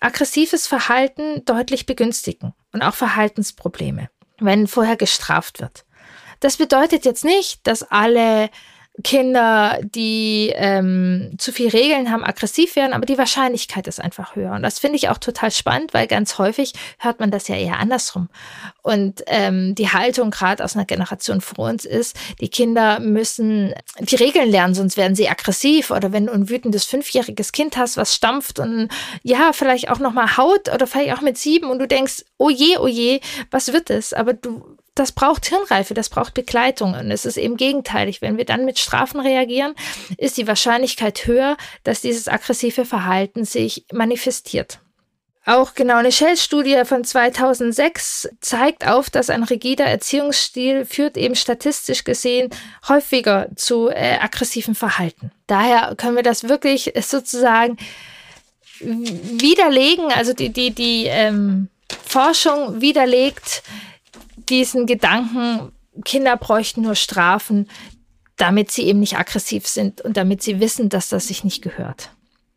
aggressives 0.00 0.66
Verhalten 0.66 1.44
deutlich 1.44 1.86
begünstigen 1.86 2.54
und 2.72 2.82
auch 2.82 2.94
Verhaltensprobleme, 2.94 4.08
wenn 4.38 4.66
vorher 4.66 4.96
gestraft 4.96 5.60
wird. 5.60 5.84
Das 6.40 6.56
bedeutet 6.56 7.04
jetzt 7.04 7.24
nicht, 7.24 7.66
dass 7.66 7.82
alle 7.82 8.50
Kinder, 9.02 9.80
die 9.82 10.52
ähm, 10.54 11.32
zu 11.38 11.50
viel 11.50 11.68
Regeln 11.68 12.12
haben, 12.12 12.22
aggressiv 12.22 12.76
werden, 12.76 12.92
aber 12.92 13.06
die 13.06 13.18
Wahrscheinlichkeit 13.18 13.88
ist 13.88 14.00
einfach 14.00 14.36
höher. 14.36 14.52
Und 14.52 14.62
das 14.62 14.78
finde 14.78 14.96
ich 14.96 15.08
auch 15.08 15.18
total 15.18 15.50
spannend, 15.50 15.92
weil 15.92 16.06
ganz 16.06 16.38
häufig 16.38 16.74
hört 16.98 17.18
man 17.18 17.32
das 17.32 17.48
ja 17.48 17.56
eher 17.56 17.80
andersrum. 17.80 18.28
Und 18.82 19.24
ähm, 19.26 19.74
die 19.74 19.88
Haltung 19.88 20.30
gerade 20.30 20.62
aus 20.62 20.76
einer 20.76 20.84
Generation 20.84 21.40
vor 21.40 21.68
uns 21.70 21.84
ist, 21.84 22.16
die 22.40 22.48
Kinder 22.48 23.00
müssen 23.00 23.74
die 23.98 24.14
Regeln 24.14 24.48
lernen, 24.48 24.76
sonst 24.76 24.96
werden 24.96 25.16
sie 25.16 25.28
aggressiv. 25.28 25.90
Oder 25.90 26.12
wenn 26.12 26.26
du 26.26 26.32
ein 26.32 26.48
wütendes 26.48 26.84
fünfjähriges 26.84 27.50
Kind 27.50 27.76
hast, 27.76 27.96
was 27.96 28.14
stampft 28.14 28.60
und 28.60 28.90
ja, 29.24 29.52
vielleicht 29.52 29.90
auch 29.90 29.98
nochmal 29.98 30.36
haut 30.36 30.72
oder 30.72 30.86
vielleicht 30.86 31.16
auch 31.16 31.22
mit 31.22 31.36
sieben 31.36 31.68
und 31.68 31.80
du 31.80 31.88
denkst, 31.88 32.24
oh 32.38 32.48
je, 32.48 32.78
oh 32.78 32.86
je, 32.86 33.20
was 33.50 33.72
wird 33.72 33.90
es? 33.90 34.12
Aber 34.12 34.34
du 34.34 34.76
das 34.94 35.12
braucht 35.12 35.46
Hirnreife, 35.46 35.94
das 35.94 36.08
braucht 36.08 36.34
Begleitung. 36.34 36.94
Und 36.94 37.10
es 37.10 37.24
ist 37.24 37.36
eben 37.36 37.56
gegenteilig. 37.56 38.22
Wenn 38.22 38.36
wir 38.36 38.44
dann 38.44 38.64
mit 38.64 38.78
Strafen 38.78 39.20
reagieren, 39.20 39.74
ist 40.18 40.36
die 40.36 40.46
Wahrscheinlichkeit 40.46 41.26
höher, 41.26 41.56
dass 41.82 42.00
dieses 42.00 42.28
aggressive 42.28 42.84
Verhalten 42.84 43.44
sich 43.44 43.84
manifestiert. 43.92 44.78
Auch 45.46 45.74
genau 45.74 45.96
eine 45.96 46.10
Shell-Studie 46.10 46.82
von 46.84 47.04
2006 47.04 48.30
zeigt 48.40 48.86
auf, 48.86 49.10
dass 49.10 49.28
ein 49.28 49.42
rigider 49.42 49.84
Erziehungsstil 49.84 50.86
führt 50.86 51.18
eben 51.18 51.34
statistisch 51.34 52.04
gesehen 52.04 52.48
häufiger 52.88 53.48
zu 53.54 53.90
äh, 53.90 54.16
aggressiven 54.20 54.74
Verhalten. 54.74 55.32
Daher 55.46 55.96
können 55.96 56.16
wir 56.16 56.22
das 56.22 56.48
wirklich 56.48 56.94
sozusagen 57.02 57.76
widerlegen, 58.80 60.10
also 60.12 60.32
die, 60.32 60.48
die, 60.48 60.70
die 60.70 61.06
ähm, 61.08 61.68
Forschung 62.06 62.80
widerlegt, 62.80 63.62
diesen 64.36 64.86
Gedanken, 64.86 65.72
Kinder 66.04 66.36
bräuchten 66.36 66.82
nur 66.82 66.94
Strafen, 66.94 67.68
damit 68.36 68.70
sie 68.70 68.82
eben 68.82 69.00
nicht 69.00 69.16
aggressiv 69.16 69.66
sind 69.66 70.00
und 70.00 70.16
damit 70.16 70.42
sie 70.42 70.60
wissen, 70.60 70.88
dass 70.88 71.08
das 71.08 71.28
sich 71.28 71.44
nicht 71.44 71.62
gehört. 71.62 72.10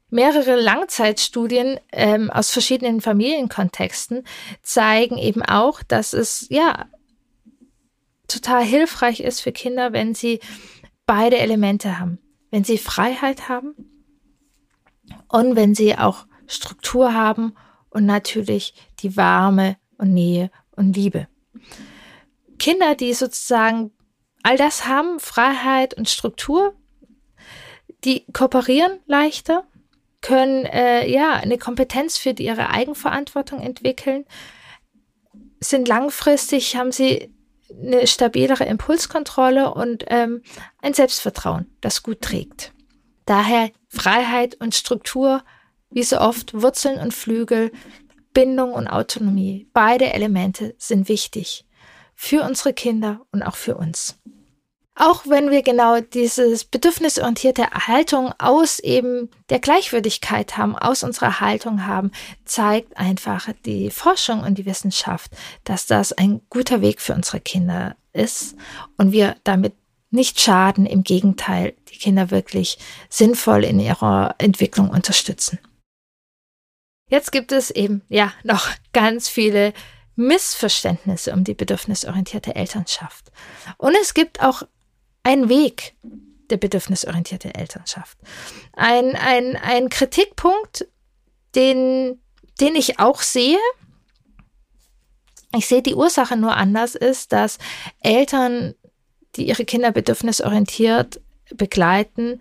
Mehrere 0.09 0.59
Langzeitstudien 0.59 1.79
ähm, 1.91 2.31
aus 2.31 2.49
verschiedenen 2.49 3.01
Familienkontexten 3.01 4.23
zeigen 4.61 5.17
eben 5.17 5.43
auch, 5.43 5.83
dass 5.83 6.13
es 6.13 6.47
ja 6.49 6.85
total 8.27 8.63
hilfreich 8.63 9.19
ist 9.19 9.41
für 9.41 9.51
Kinder, 9.51 9.93
wenn 9.93 10.15
sie 10.15 10.39
beide 11.05 11.37
Elemente 11.37 11.99
haben. 11.99 12.19
wenn 12.49 12.63
sie 12.63 12.77
Freiheit 12.77 13.49
haben 13.49 13.75
und 15.27 15.55
wenn 15.55 15.75
sie 15.75 15.97
auch 15.97 16.25
Struktur 16.47 17.13
haben 17.13 17.53
und 17.89 18.05
natürlich 18.05 18.73
die 18.99 19.17
Warme 19.17 19.77
und 19.97 20.13
Nähe 20.13 20.49
und 20.71 20.95
Liebe. 20.95 21.27
Kinder, 22.57 22.95
die 22.95 23.13
sozusagen 23.13 23.91
all 24.43 24.57
das 24.57 24.87
haben, 24.87 25.19
Freiheit 25.19 25.93
und 25.93 26.09
Struktur, 26.09 26.73
die 28.03 28.25
kooperieren 28.31 28.99
leichter, 29.05 29.65
können 30.21 30.65
äh, 30.65 31.09
ja 31.09 31.33
eine 31.33 31.57
Kompetenz 31.57 32.17
für 32.17 32.31
ihre 32.31 32.69
Eigenverantwortung 32.69 33.59
entwickeln, 33.59 34.25
sind 35.59 35.87
langfristig, 35.87 36.75
haben 36.75 36.91
sie 36.91 37.33
eine 37.69 38.07
stabilere 38.07 38.63
Impulskontrolle 38.63 39.73
und 39.73 40.05
ähm, 40.07 40.41
ein 40.81 40.93
Selbstvertrauen, 40.93 41.65
das 41.81 42.03
gut 42.03 42.21
trägt. 42.21 42.73
Daher 43.25 43.71
Freiheit 43.89 44.55
und 44.55 44.73
Struktur, 44.73 45.43
wie 45.89 46.03
so 46.03 46.19
oft 46.19 46.53
Wurzeln 46.53 46.99
und 46.99 47.13
Flügel, 47.13 47.71
Bindung 48.33 48.73
und 48.73 48.87
Autonomie. 48.87 49.67
Beide 49.73 50.13
Elemente 50.13 50.75
sind 50.77 51.09
wichtig 51.09 51.66
für 52.17 52.43
unsere 52.43 52.73
Kinder 52.73 53.21
und 53.31 53.43
auch 53.43 53.55
für 53.55 53.77
uns. 53.77 54.19
Auch 54.95 55.27
wenn 55.27 55.51
wir 55.51 55.61
genau 55.61 56.01
dieses 56.01 56.65
bedürfnisorientierte 56.65 57.69
Haltung 57.69 58.33
aus 58.39 58.79
eben 58.79 59.29
der 59.49 59.59
Gleichwürdigkeit 59.59 60.57
haben, 60.57 60.75
aus 60.75 61.03
unserer 61.03 61.39
Haltung 61.39 61.85
haben, 61.85 62.11
zeigt 62.45 62.97
einfach 62.97 63.47
die 63.63 63.91
Forschung 63.91 64.41
und 64.41 64.57
die 64.57 64.65
Wissenschaft, 64.65 65.31
dass 65.63 65.85
das 65.85 66.13
ein 66.13 66.41
guter 66.49 66.81
Weg 66.81 66.99
für 66.99 67.13
unsere 67.13 67.39
Kinder 67.39 67.95
ist 68.11 68.55
und 68.97 69.11
wir 69.11 69.35
damit 69.43 69.75
nicht 70.09 70.39
schaden, 70.39 70.87
im 70.87 71.03
Gegenteil, 71.03 71.75
die 71.91 71.97
Kinder 71.97 72.31
wirklich 72.31 72.79
sinnvoll 73.09 73.63
in 73.65 73.79
ihrer 73.79 74.33
Entwicklung 74.39 74.89
unterstützen. 74.89 75.59
Jetzt 77.09 77.31
gibt 77.31 77.51
es 77.51 77.69
eben, 77.69 78.01
ja, 78.09 78.33
noch 78.43 78.67
ganz 78.93 79.29
viele 79.29 79.73
Missverständnisse 80.17 81.31
um 81.31 81.43
die 81.43 81.53
bedürfnisorientierte 81.53 82.55
Elternschaft. 82.55 83.31
Und 83.77 83.95
es 84.01 84.13
gibt 84.13 84.41
auch 84.41 84.63
einen 85.23 85.47
Weg 85.47 85.95
der 86.49 86.57
bedürfnisorientierten 86.57 87.51
Elternschaft. 87.51 88.17
Ein, 88.73 89.15
ein, 89.15 89.55
ein 89.55 89.89
Kritikpunkt, 89.89 90.87
den, 91.55 92.19
den 92.59 92.75
ich 92.75 92.99
auch 92.99 93.21
sehe, 93.21 93.59
ich 95.55 95.67
sehe 95.67 95.81
die 95.81 95.95
Ursache 95.95 96.35
nur 96.35 96.55
anders, 96.55 96.95
ist, 96.95 97.31
dass 97.31 97.57
Eltern, 98.01 98.75
die 99.35 99.47
ihre 99.47 99.65
Kinder 99.65 99.91
bedürfnisorientiert 99.91 101.21
begleiten, 101.55 102.39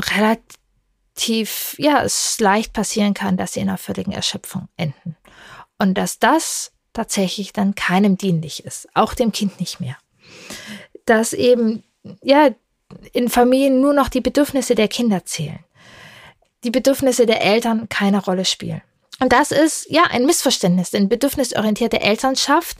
relativ, 0.00 1.76
ja, 1.78 2.02
es 2.02 2.38
leicht 2.40 2.72
passieren 2.72 3.14
kann, 3.14 3.36
dass 3.36 3.54
sie 3.54 3.60
in 3.60 3.68
einer 3.68 3.78
völligen 3.78 4.12
Erschöpfung 4.12 4.68
enden. 4.76 5.16
Und 5.78 5.94
dass 5.94 6.18
das 6.18 6.72
tatsächlich 6.92 7.52
dann 7.52 7.74
keinem 7.74 8.16
dienlich 8.16 8.64
ist, 8.64 8.88
auch 8.94 9.14
dem 9.14 9.32
Kind 9.32 9.60
nicht 9.60 9.80
mehr. 9.80 9.96
Dass 11.06 11.32
eben, 11.32 11.82
ja, 12.22 12.50
in 13.12 13.28
Familien 13.28 13.80
nur 13.80 13.92
noch 13.92 14.08
die 14.08 14.20
Bedürfnisse 14.20 14.74
der 14.74 14.88
Kinder 14.88 15.24
zählen. 15.24 15.64
Die 16.62 16.70
Bedürfnisse 16.70 17.26
der 17.26 17.42
Eltern 17.42 17.88
keine 17.88 18.24
Rolle 18.24 18.44
spielen. 18.44 18.82
Und 19.20 19.32
das 19.32 19.50
ist, 19.50 19.86
ja, 19.90 20.04
ein 20.10 20.26
Missverständnis, 20.26 20.90
denn 20.90 21.08
bedürfnisorientierte 21.08 22.00
Elternschaft 22.00 22.78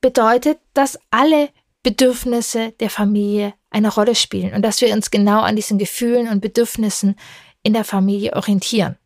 bedeutet, 0.00 0.58
dass 0.74 0.98
alle 1.10 1.50
Bedürfnisse 1.82 2.72
der 2.72 2.90
Familie 2.90 3.54
eine 3.70 3.92
Rolle 3.92 4.14
spielen 4.14 4.54
und 4.54 4.62
dass 4.62 4.80
wir 4.80 4.92
uns 4.92 5.10
genau 5.10 5.40
an 5.40 5.56
diesen 5.56 5.78
Gefühlen 5.78 6.28
und 6.28 6.40
Bedürfnissen 6.40 7.16
in 7.62 7.72
der 7.72 7.84
Familie 7.84 8.34
orientieren. 8.34 8.96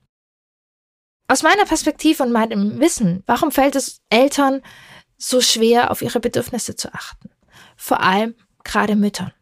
Aus 1.29 1.43
meiner 1.43 1.65
Perspektive 1.65 2.23
und 2.23 2.33
meinem 2.33 2.81
Wissen, 2.81 3.23
warum 3.27 3.51
fällt 3.51 3.77
es 3.77 4.01
Eltern 4.11 4.63
so 5.19 5.41
schwer, 5.41 5.91
auf 5.91 6.03
ihre 6.03 6.21
Bedürfnisse 6.21 6.77
zu 6.77 6.93
achten? 6.93 7.31
Vor 7.77 8.01
allem 8.01 8.35
gerade 8.65 8.97
Müttern. 8.97 9.33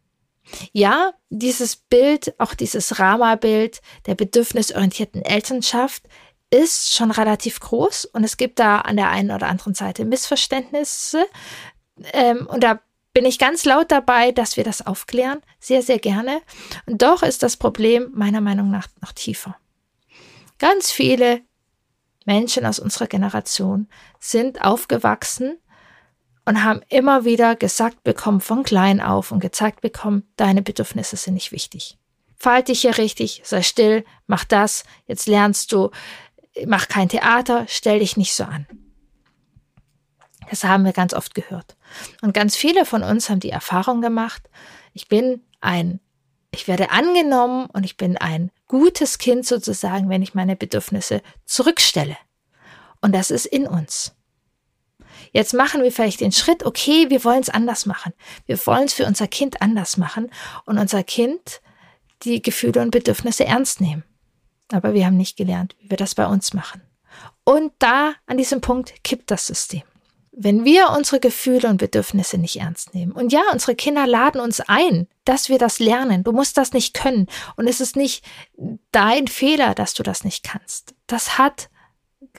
Ja, 0.72 1.12
dieses 1.30 1.76
Bild, 1.76 2.34
auch 2.38 2.54
dieses 2.54 2.98
Rama-Bild 2.98 3.80
der 4.06 4.14
bedürfnisorientierten 4.14 5.22
Elternschaft 5.22 6.04
ist 6.50 6.94
schon 6.94 7.10
relativ 7.10 7.58
groß 7.60 8.04
und 8.06 8.24
es 8.24 8.36
gibt 8.36 8.58
da 8.58 8.78
an 8.80 8.96
der 8.96 9.10
einen 9.10 9.30
oder 9.30 9.48
anderen 9.48 9.74
Seite 9.74 10.04
Missverständnisse. 10.04 11.26
Ähm, 12.12 12.46
und 12.46 12.62
da 12.62 12.80
bin 13.12 13.24
ich 13.24 13.38
ganz 13.38 13.64
laut 13.64 13.90
dabei, 13.90 14.32
dass 14.32 14.56
wir 14.56 14.64
das 14.64 14.86
aufklären, 14.86 15.40
sehr, 15.58 15.82
sehr 15.82 15.98
gerne. 15.98 16.42
Und 16.86 17.02
doch 17.02 17.22
ist 17.22 17.42
das 17.42 17.56
Problem 17.56 18.10
meiner 18.12 18.40
Meinung 18.40 18.70
nach 18.70 18.88
noch 19.00 19.12
tiefer. 19.12 19.56
Ganz 20.58 20.90
viele 20.90 21.40
Menschen 22.24 22.66
aus 22.66 22.78
unserer 22.78 23.06
Generation 23.06 23.88
sind 24.18 24.62
aufgewachsen 24.62 25.58
und 26.44 26.62
haben 26.62 26.82
immer 26.88 27.24
wieder 27.24 27.56
gesagt 27.56 28.02
bekommen, 28.04 28.40
von 28.40 28.62
klein 28.62 29.00
auf 29.00 29.32
und 29.32 29.40
gezeigt 29.40 29.80
bekommen, 29.80 30.28
deine 30.36 30.62
Bedürfnisse 30.62 31.16
sind 31.16 31.34
nicht 31.34 31.52
wichtig. 31.52 31.98
Verhalte 32.36 32.72
dich 32.72 32.82
hier 32.82 32.98
richtig, 32.98 33.42
sei 33.44 33.62
still, 33.62 34.04
mach 34.26 34.44
das, 34.44 34.84
jetzt 35.06 35.26
lernst 35.26 35.72
du, 35.72 35.90
mach 36.66 36.88
kein 36.88 37.08
Theater, 37.08 37.64
stell 37.68 38.00
dich 38.00 38.16
nicht 38.16 38.34
so 38.34 38.44
an. 38.44 38.66
Das 40.50 40.64
haben 40.64 40.84
wir 40.84 40.92
ganz 40.92 41.14
oft 41.14 41.34
gehört. 41.34 41.76
Und 42.20 42.34
ganz 42.34 42.54
viele 42.54 42.84
von 42.84 43.02
uns 43.02 43.30
haben 43.30 43.40
die 43.40 43.50
Erfahrung 43.50 44.02
gemacht, 44.02 44.50
ich 44.92 45.08
bin 45.08 45.42
ein, 45.60 46.00
ich 46.54 46.68
werde 46.68 46.90
angenommen 46.90 47.66
und 47.66 47.84
ich 47.84 47.96
bin 47.96 48.16
ein 48.16 48.50
gutes 48.68 49.18
Kind 49.18 49.46
sozusagen, 49.46 50.08
wenn 50.08 50.22
ich 50.22 50.34
meine 50.34 50.56
Bedürfnisse 50.56 51.20
zurückstelle. 51.44 52.16
Und 53.00 53.14
das 53.14 53.30
ist 53.30 53.46
in 53.46 53.66
uns. 53.66 54.14
Jetzt 55.32 55.52
machen 55.52 55.82
wir 55.82 55.90
vielleicht 55.90 56.20
den 56.20 56.32
Schritt, 56.32 56.64
okay, 56.64 57.10
wir 57.10 57.24
wollen 57.24 57.40
es 57.40 57.50
anders 57.50 57.86
machen. 57.86 58.12
Wir 58.46 58.56
wollen 58.66 58.84
es 58.84 58.94
für 58.94 59.04
unser 59.04 59.26
Kind 59.26 59.60
anders 59.60 59.96
machen 59.96 60.30
und 60.64 60.78
unser 60.78 61.02
Kind 61.02 61.60
die 62.22 62.40
Gefühle 62.40 62.80
und 62.80 62.90
Bedürfnisse 62.90 63.44
ernst 63.44 63.80
nehmen. 63.80 64.04
Aber 64.72 64.94
wir 64.94 65.06
haben 65.06 65.16
nicht 65.16 65.36
gelernt, 65.36 65.76
wie 65.80 65.90
wir 65.90 65.96
das 65.96 66.14
bei 66.14 66.26
uns 66.26 66.54
machen. 66.54 66.82
Und 67.44 67.72
da, 67.80 68.14
an 68.26 68.38
diesem 68.38 68.60
Punkt, 68.60 68.94
kippt 69.04 69.30
das 69.30 69.46
System. 69.46 69.82
Wenn 70.36 70.64
wir 70.64 70.90
unsere 70.90 71.20
Gefühle 71.20 71.68
und 71.68 71.76
Bedürfnisse 71.76 72.38
nicht 72.38 72.56
ernst 72.56 72.92
nehmen. 72.92 73.12
Und 73.12 73.32
ja, 73.32 73.42
unsere 73.52 73.76
Kinder 73.76 74.06
laden 74.06 74.40
uns 74.40 74.60
ein, 74.60 75.06
dass 75.24 75.48
wir 75.48 75.58
das 75.58 75.78
lernen. 75.78 76.24
Du 76.24 76.32
musst 76.32 76.56
das 76.56 76.72
nicht 76.72 76.92
können. 76.92 77.28
Und 77.56 77.68
es 77.68 77.80
ist 77.80 77.94
nicht 77.94 78.24
dein 78.90 79.28
Fehler, 79.28 79.74
dass 79.74 79.94
du 79.94 80.02
das 80.02 80.24
nicht 80.24 80.42
kannst. 80.42 80.94
Das 81.06 81.38
hat, 81.38 81.70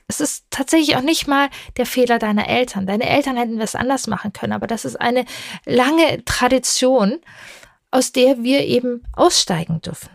es 0.08 0.20
ist 0.20 0.46
tatsächlich 0.50 0.98
auch 0.98 1.02
nicht 1.02 1.28
mal 1.28 1.50
der 1.78 1.86
Fehler 1.86 2.20
deiner 2.20 2.50
Eltern. 2.50 2.86
Deine 2.86 3.08
Eltern 3.08 3.38
hätten 3.38 3.60
das 3.60 3.76
anders 3.76 4.08
machen 4.08 4.34
können. 4.34 4.54
Aber 4.54 4.68
das 4.68 4.84
ist 4.84 5.00
eine 5.00 5.24
lange 5.66 6.24
Tradition, 6.26 7.22
aus 7.92 8.12
der 8.12 8.44
wir 8.44 8.66
eben 8.66 9.04
aussteigen 9.14 9.80
dürfen. 9.80 10.10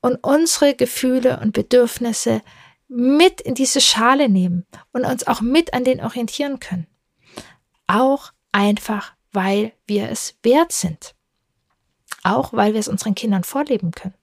Und 0.00 0.16
unsere 0.16 0.74
Gefühle 0.74 1.38
und 1.40 1.52
Bedürfnisse 1.52 2.42
mit 2.88 3.40
in 3.40 3.54
diese 3.54 3.80
Schale 3.80 4.28
nehmen 4.28 4.66
und 4.92 5.04
uns 5.04 5.26
auch 5.26 5.40
mit 5.40 5.72
an 5.72 5.84
den 5.84 6.00
orientieren 6.00 6.58
können 6.58 6.88
auch 7.86 8.32
einfach, 8.52 9.12
weil 9.32 9.72
wir 9.86 10.10
es 10.10 10.34
wert 10.42 10.72
sind. 10.72 11.14
Auch 12.22 12.52
weil 12.52 12.72
wir 12.72 12.80
es 12.80 12.88
unseren 12.88 13.14
Kindern 13.14 13.44
vorleben 13.44 13.92
können. 13.92 14.14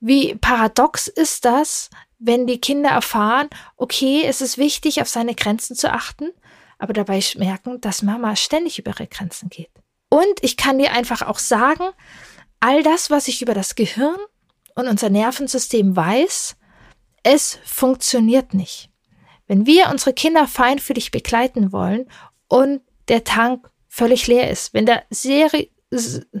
Wie 0.00 0.34
paradox 0.36 1.08
ist 1.08 1.44
das, 1.44 1.90
wenn 2.18 2.46
die 2.46 2.60
Kinder 2.60 2.90
erfahren, 2.90 3.48
okay, 3.76 4.22
es 4.24 4.40
ist 4.40 4.58
wichtig, 4.58 5.00
auf 5.00 5.08
seine 5.08 5.34
Grenzen 5.34 5.76
zu 5.76 5.92
achten, 5.92 6.30
aber 6.78 6.92
dabei 6.92 7.22
merken, 7.36 7.80
dass 7.80 8.02
Mama 8.02 8.36
ständig 8.36 8.78
über 8.78 8.92
ihre 8.92 9.06
Grenzen 9.06 9.48
geht. 9.48 9.70
Und 10.08 10.42
ich 10.42 10.56
kann 10.56 10.78
dir 10.78 10.92
einfach 10.92 11.22
auch 11.22 11.38
sagen, 11.38 11.84
all 12.60 12.82
das, 12.82 13.10
was 13.10 13.28
ich 13.28 13.42
über 13.42 13.54
das 13.54 13.74
Gehirn 13.74 14.18
und 14.74 14.86
unser 14.88 15.10
Nervensystem 15.10 15.94
weiß, 15.94 16.56
es 17.22 17.58
funktioniert 17.64 18.54
nicht. 18.54 18.90
Wenn 19.46 19.66
wir 19.66 19.88
unsere 19.90 20.12
Kinder 20.12 20.46
feinfühlig 20.46 21.10
begleiten 21.10 21.72
wollen 21.72 22.08
und 22.48 22.80
der 23.08 23.24
Tank 23.24 23.70
völlig 23.88 24.26
leer 24.26 24.50
ist, 24.50 24.74
wenn 24.74 24.86
da 24.86 25.02
Seri 25.10 25.70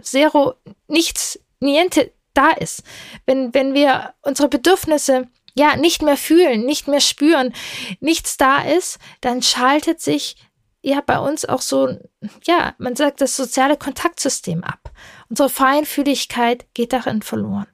Zero 0.02 0.54
nichts, 0.86 1.40
niente 1.60 2.12
da 2.34 2.50
ist, 2.50 2.82
wenn, 3.26 3.54
wenn 3.54 3.74
wir 3.74 4.14
unsere 4.22 4.48
Bedürfnisse 4.48 5.28
ja 5.54 5.76
nicht 5.76 6.02
mehr 6.02 6.16
fühlen, 6.16 6.64
nicht 6.64 6.86
mehr 6.86 7.00
spüren, 7.00 7.52
nichts 8.00 8.36
da 8.36 8.62
ist, 8.62 8.98
dann 9.20 9.42
schaltet 9.42 10.00
sich 10.00 10.36
ja 10.82 11.00
bei 11.00 11.18
uns 11.18 11.44
auch 11.44 11.60
so, 11.60 11.96
ja, 12.44 12.74
man 12.78 12.94
sagt 12.94 13.20
das 13.20 13.36
soziale 13.36 13.76
Kontaktsystem 13.76 14.62
ab. 14.62 14.92
Unsere 15.28 15.48
Feinfühligkeit 15.48 16.66
geht 16.74 16.92
darin 16.92 17.22
verloren. 17.22 17.66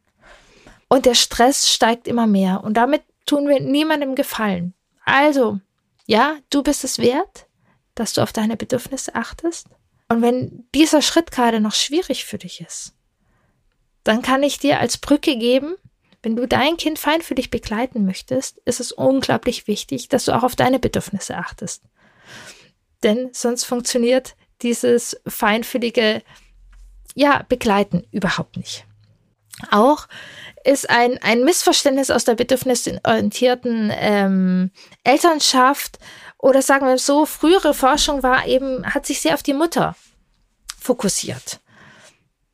Und 0.89 1.07
der 1.07 1.15
Stress 1.15 1.71
steigt 1.71 2.09
immer 2.09 2.27
mehr 2.27 2.63
und 2.65 2.75
damit 2.75 3.03
tun 3.27 3.49
wir 3.49 3.61
niemandem 3.61 4.15
Gefallen. 4.15 4.75
Also, 5.05 5.61
ja, 6.07 6.37
du 6.51 6.63
bist 6.63 6.85
es 6.85 6.99
wert, 6.99 7.44
dass 7.95 8.13
du 8.13 8.23
auf 8.23 8.33
deine 8.33 8.57
Bedürfnisse 8.57 9.15
achtest? 9.15 9.69
Und 10.09 10.23
wenn 10.23 10.67
dieser 10.75 11.03
Schritt 11.03 11.31
gerade 11.31 11.61
noch 11.61 11.75
schwierig 11.75 12.25
für 12.25 12.39
dich 12.39 12.61
ist, 12.61 12.95
dann 14.05 14.23
kann 14.23 14.43
ich 14.43 14.59
dir 14.59 14.81
als 14.81 14.99
Brücke 14.99 15.37
geben, 15.37 15.77
wenn 16.23 16.37
du 16.37 16.47
dein 16.47 16.77
Kind 16.77 16.99
feinfühlig 16.99 17.51
begleiten 17.51 18.07
möchtest, 18.07 18.59
ist 18.65 18.81
es 18.81 18.93
unglaublich 18.93 19.67
wichtig, 19.67 20.09
dass 20.09 20.25
du 20.25 20.33
auch 20.33 20.43
auf 20.43 20.57
deine 20.57 20.79
Bedürfnisse 20.79 21.37
achtest. 21.37 21.85
Denn 23.03 23.29
sonst 23.33 23.65
funktioniert 23.65 24.35
dieses 24.63 25.21
feinfühlige 25.27 26.23
ja, 27.15 27.45
Begleiten 27.49 28.07
überhaupt 28.11 28.57
nicht. 28.57 28.87
Auch 29.71 30.09
ist 30.65 30.89
ein, 30.89 31.19
ein 31.23 31.45
Missverständnis 31.45 32.11
aus 32.11 32.25
der 32.25 32.35
bedürfnisorientierten 32.35 33.93
ähm, 33.95 34.71
Elternschaft 35.05 35.99
oder 36.45 36.61
sagen 36.61 36.87
wir 36.87 36.99
so, 36.99 37.25
frühere 37.25 37.73
Forschung 37.73 38.23
war 38.23 38.47
eben, 38.47 38.85
hat 38.93 39.07
sich 39.07 39.23
sehr 39.23 39.33
auf 39.33 39.43
die 39.43 39.55
Mutter 39.55 39.97
fokussiert. 40.79 41.59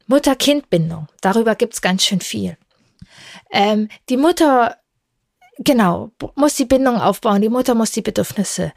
Mutter-Kind-Bindung, 0.06 1.08
darüber 1.20 1.56
gibt's 1.56 1.82
ganz 1.82 2.04
schön 2.04 2.20
viel. 2.20 2.56
Ähm, 3.50 3.88
die 4.08 4.16
Mutter, 4.16 4.76
genau, 5.58 6.12
muss 6.36 6.54
die 6.54 6.66
Bindung 6.66 7.00
aufbauen, 7.00 7.42
die 7.42 7.48
Mutter 7.48 7.74
muss 7.74 7.90
die 7.90 8.00
Bedürfnisse 8.00 8.72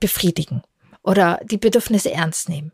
befriedigen 0.00 0.64
oder 1.04 1.38
die 1.44 1.58
Bedürfnisse 1.58 2.10
ernst 2.10 2.48
nehmen. 2.48 2.72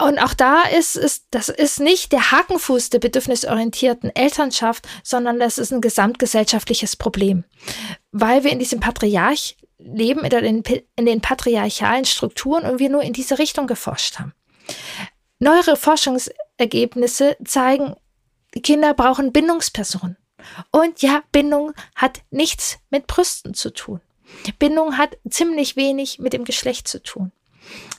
Und 0.00 0.18
auch 0.18 0.32
da 0.32 0.62
ist, 0.62 0.96
ist, 0.96 1.26
das 1.32 1.50
ist 1.50 1.80
nicht 1.80 2.12
der 2.12 2.30
Hakenfuß 2.30 2.88
der 2.88 3.00
bedürfnisorientierten 3.00 4.16
Elternschaft, 4.16 4.88
sondern 5.02 5.38
das 5.38 5.58
ist 5.58 5.70
ein 5.70 5.82
gesamtgesellschaftliches 5.82 6.96
Problem. 6.96 7.44
Weil 8.10 8.42
wir 8.42 8.52
in 8.52 8.58
diesem 8.58 8.80
Patriarch 8.80 9.57
leben, 9.78 10.24
in 10.24 10.62
den, 10.62 10.82
in 10.96 11.06
den 11.06 11.20
patriarchalen 11.20 12.04
Strukturen 12.04 12.64
und 12.64 12.78
wir 12.78 12.90
nur 12.90 13.02
in 13.02 13.12
diese 13.12 13.38
Richtung 13.38 13.66
geforscht 13.66 14.18
haben. 14.18 14.34
Neuere 15.38 15.76
Forschungsergebnisse 15.76 17.36
zeigen, 17.44 17.94
Kinder 18.62 18.94
brauchen 18.94 19.32
Bindungspersonen. 19.32 20.16
Und 20.70 21.02
ja, 21.02 21.22
Bindung 21.32 21.72
hat 21.94 22.20
nichts 22.30 22.78
mit 22.90 23.06
Brüsten 23.06 23.54
zu 23.54 23.72
tun. 23.72 24.00
Bindung 24.58 24.98
hat 24.98 25.16
ziemlich 25.28 25.76
wenig 25.76 26.18
mit 26.18 26.32
dem 26.32 26.44
Geschlecht 26.44 26.88
zu 26.88 27.02
tun. 27.02 27.32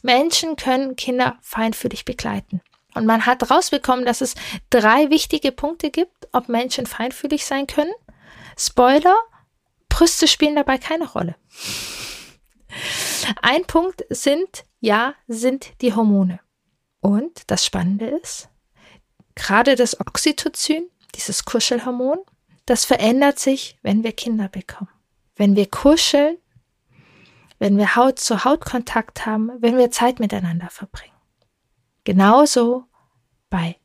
Menschen 0.01 0.55
können 0.55 0.95
Kinder 0.95 1.37
feinfühlig 1.41 2.05
begleiten. 2.05 2.61
Und 2.95 3.05
man 3.05 3.25
hat 3.25 3.49
rausbekommen, 3.49 4.05
dass 4.05 4.21
es 4.21 4.35
drei 4.69 5.09
wichtige 5.09 5.51
Punkte 5.51 5.91
gibt, 5.91 6.27
ob 6.31 6.49
Menschen 6.49 6.85
feinfühlig 6.85 7.45
sein 7.45 7.67
können. 7.67 7.93
Spoiler, 8.57 9.15
Brüste 9.99 10.29
spielen 10.29 10.55
dabei 10.55 10.77
keine 10.77 11.11
Rolle. 11.11 11.35
Ein 13.41 13.65
Punkt 13.65 14.05
sind, 14.09 14.63
ja, 14.79 15.13
sind 15.27 15.73
die 15.81 15.93
Hormone. 15.93 16.39
Und 17.01 17.51
das 17.51 17.65
Spannende 17.65 18.05
ist, 18.05 18.47
gerade 19.35 19.75
das 19.75 19.99
Oxytocin, 19.99 20.89
dieses 21.15 21.43
Kuschelhormon, 21.43 22.19
das 22.65 22.85
verändert 22.85 23.39
sich, 23.39 23.77
wenn 23.81 24.05
wir 24.05 24.13
Kinder 24.13 24.47
bekommen. 24.47 24.89
Wenn 25.35 25.57
wir 25.57 25.69
kuscheln, 25.69 26.37
wenn 27.57 27.77
wir 27.77 27.97
Haut 27.97 28.19
zu 28.19 28.45
Haut 28.45 28.63
Kontakt 28.63 29.25
haben, 29.25 29.51
wenn 29.59 29.77
wir 29.77 29.91
Zeit 29.91 30.21
miteinander 30.21 30.69
verbringen. 30.69 31.17
Genauso 32.05 32.85
bei 33.49 33.75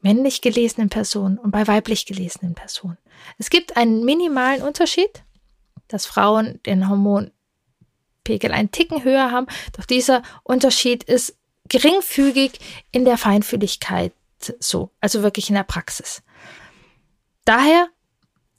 männlich 0.00 0.42
gelesenen 0.42 0.90
Personen 0.90 1.38
und 1.38 1.50
bei 1.50 1.66
weiblich 1.66 2.06
gelesenen 2.06 2.54
Personen. 2.54 2.98
Es 3.36 3.50
gibt 3.50 3.76
einen 3.76 4.04
minimalen 4.04 4.62
Unterschied, 4.62 5.24
dass 5.88 6.06
Frauen 6.06 6.60
den 6.64 6.88
Hormonpegel 6.88 8.52
einen 8.52 8.70
Ticken 8.70 9.04
höher 9.04 9.30
haben, 9.30 9.46
doch 9.76 9.84
dieser 9.84 10.22
Unterschied 10.42 11.04
ist 11.04 11.36
geringfügig 11.68 12.52
in 12.92 13.04
der 13.04 13.18
Feinfühligkeit 13.18 14.12
so, 14.60 14.90
also 15.00 15.22
wirklich 15.22 15.48
in 15.48 15.54
der 15.54 15.64
Praxis. 15.64 16.22
Daher, 17.44 17.88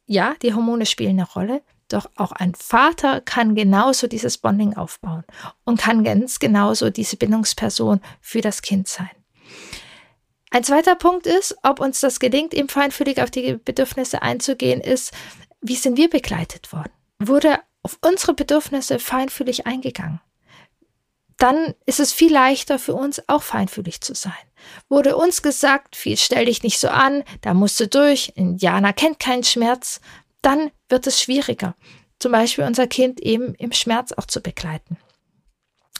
ja, 0.05 0.35
die 0.41 0.53
Hormone 0.53 0.85
spielen 0.85 1.19
eine 1.19 1.29
Rolle, 1.29 1.61
doch 1.89 2.09
auch 2.15 2.31
ein 2.31 2.53
Vater 2.55 3.21
kann 3.21 3.55
genauso 3.55 4.07
dieses 4.07 4.37
Bonding 4.37 4.75
aufbauen 4.75 5.23
und 5.63 5.79
kann 5.79 6.03
ganz 6.03 6.39
genauso 6.39 6.89
diese 6.89 7.17
Bindungsperson 7.17 8.01
für 8.19 8.41
das 8.41 8.61
Kind 8.61 8.87
sein. 8.87 9.09
Ein 10.49 10.63
zweiter 10.63 10.95
Punkt 10.95 11.27
ist, 11.27 11.57
ob 11.63 11.79
uns 11.79 11.99
das 11.99 12.19
gelingt, 12.19 12.53
eben 12.53 12.69
feinfühlig 12.69 13.21
auf 13.21 13.31
die 13.31 13.53
Bedürfnisse 13.53 14.21
einzugehen, 14.21 14.81
ist, 14.81 15.13
wie 15.61 15.75
sind 15.75 15.97
wir 15.97 16.09
begleitet 16.09 16.71
worden? 16.71 16.91
Wurde 17.19 17.59
auf 17.83 17.97
unsere 18.01 18.33
Bedürfnisse 18.33 18.99
feinfühlig 18.99 19.65
eingegangen? 19.65 20.21
Dann 21.37 21.75
ist 21.85 21.99
es 21.99 22.13
viel 22.13 22.33
leichter 22.33 22.79
für 22.79 22.95
uns 22.95 23.21
auch 23.27 23.43
feinfühlig 23.43 24.01
zu 24.01 24.15
sein. 24.15 24.33
Wurde 24.89 25.15
uns 25.15 25.43
gesagt, 25.43 25.95
viel 25.95 26.17
stell 26.17 26.45
dich 26.45 26.63
nicht 26.63 26.79
so 26.79 26.89
an, 26.89 27.23
da 27.41 27.53
musst 27.53 27.79
du 27.79 27.87
durch, 27.87 28.33
Indianer 28.35 28.91
kennt 28.91 29.19
keinen 29.19 29.43
Schmerz, 29.43 30.01
dann 30.41 30.71
wird 30.89 31.05
es 31.05 31.21
schwieriger, 31.21 31.75
zum 32.19 32.31
Beispiel 32.31 32.63
unser 32.63 32.87
Kind 32.87 33.19
eben 33.19 33.53
im 33.55 33.71
Schmerz 33.71 34.11
auch 34.13 34.25
zu 34.25 34.41
begleiten. 34.41 34.97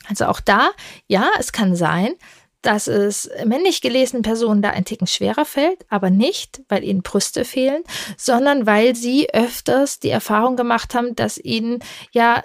Also 0.10 0.26
auch 0.26 0.40
da, 0.40 0.72
ja, 1.08 1.30
es 1.38 1.52
kann 1.52 1.76
sein, 1.76 2.16
dass 2.62 2.88
es 2.88 3.30
männlich 3.46 3.82
gelesenen 3.82 4.24
Personen 4.24 4.62
da 4.62 4.72
ein 4.72 4.86
Ticken 4.86 5.08
schwerer 5.08 5.46
fällt, 5.46 5.86
aber 5.90 6.10
nicht, 6.10 6.62
weil 6.70 6.84
ihnen 6.84 7.02
Brüste 7.02 7.46
fehlen, 7.46 7.84
sondern 8.18 8.66
weil 8.66 8.96
sie 8.96 9.34
öfters 9.34 10.00
die 10.00 10.10
Erfahrung 10.10 10.56
gemacht 10.56 10.96
haben, 10.96 11.16
dass 11.16 11.38
ihnen 11.38 11.80
ja, 12.12 12.44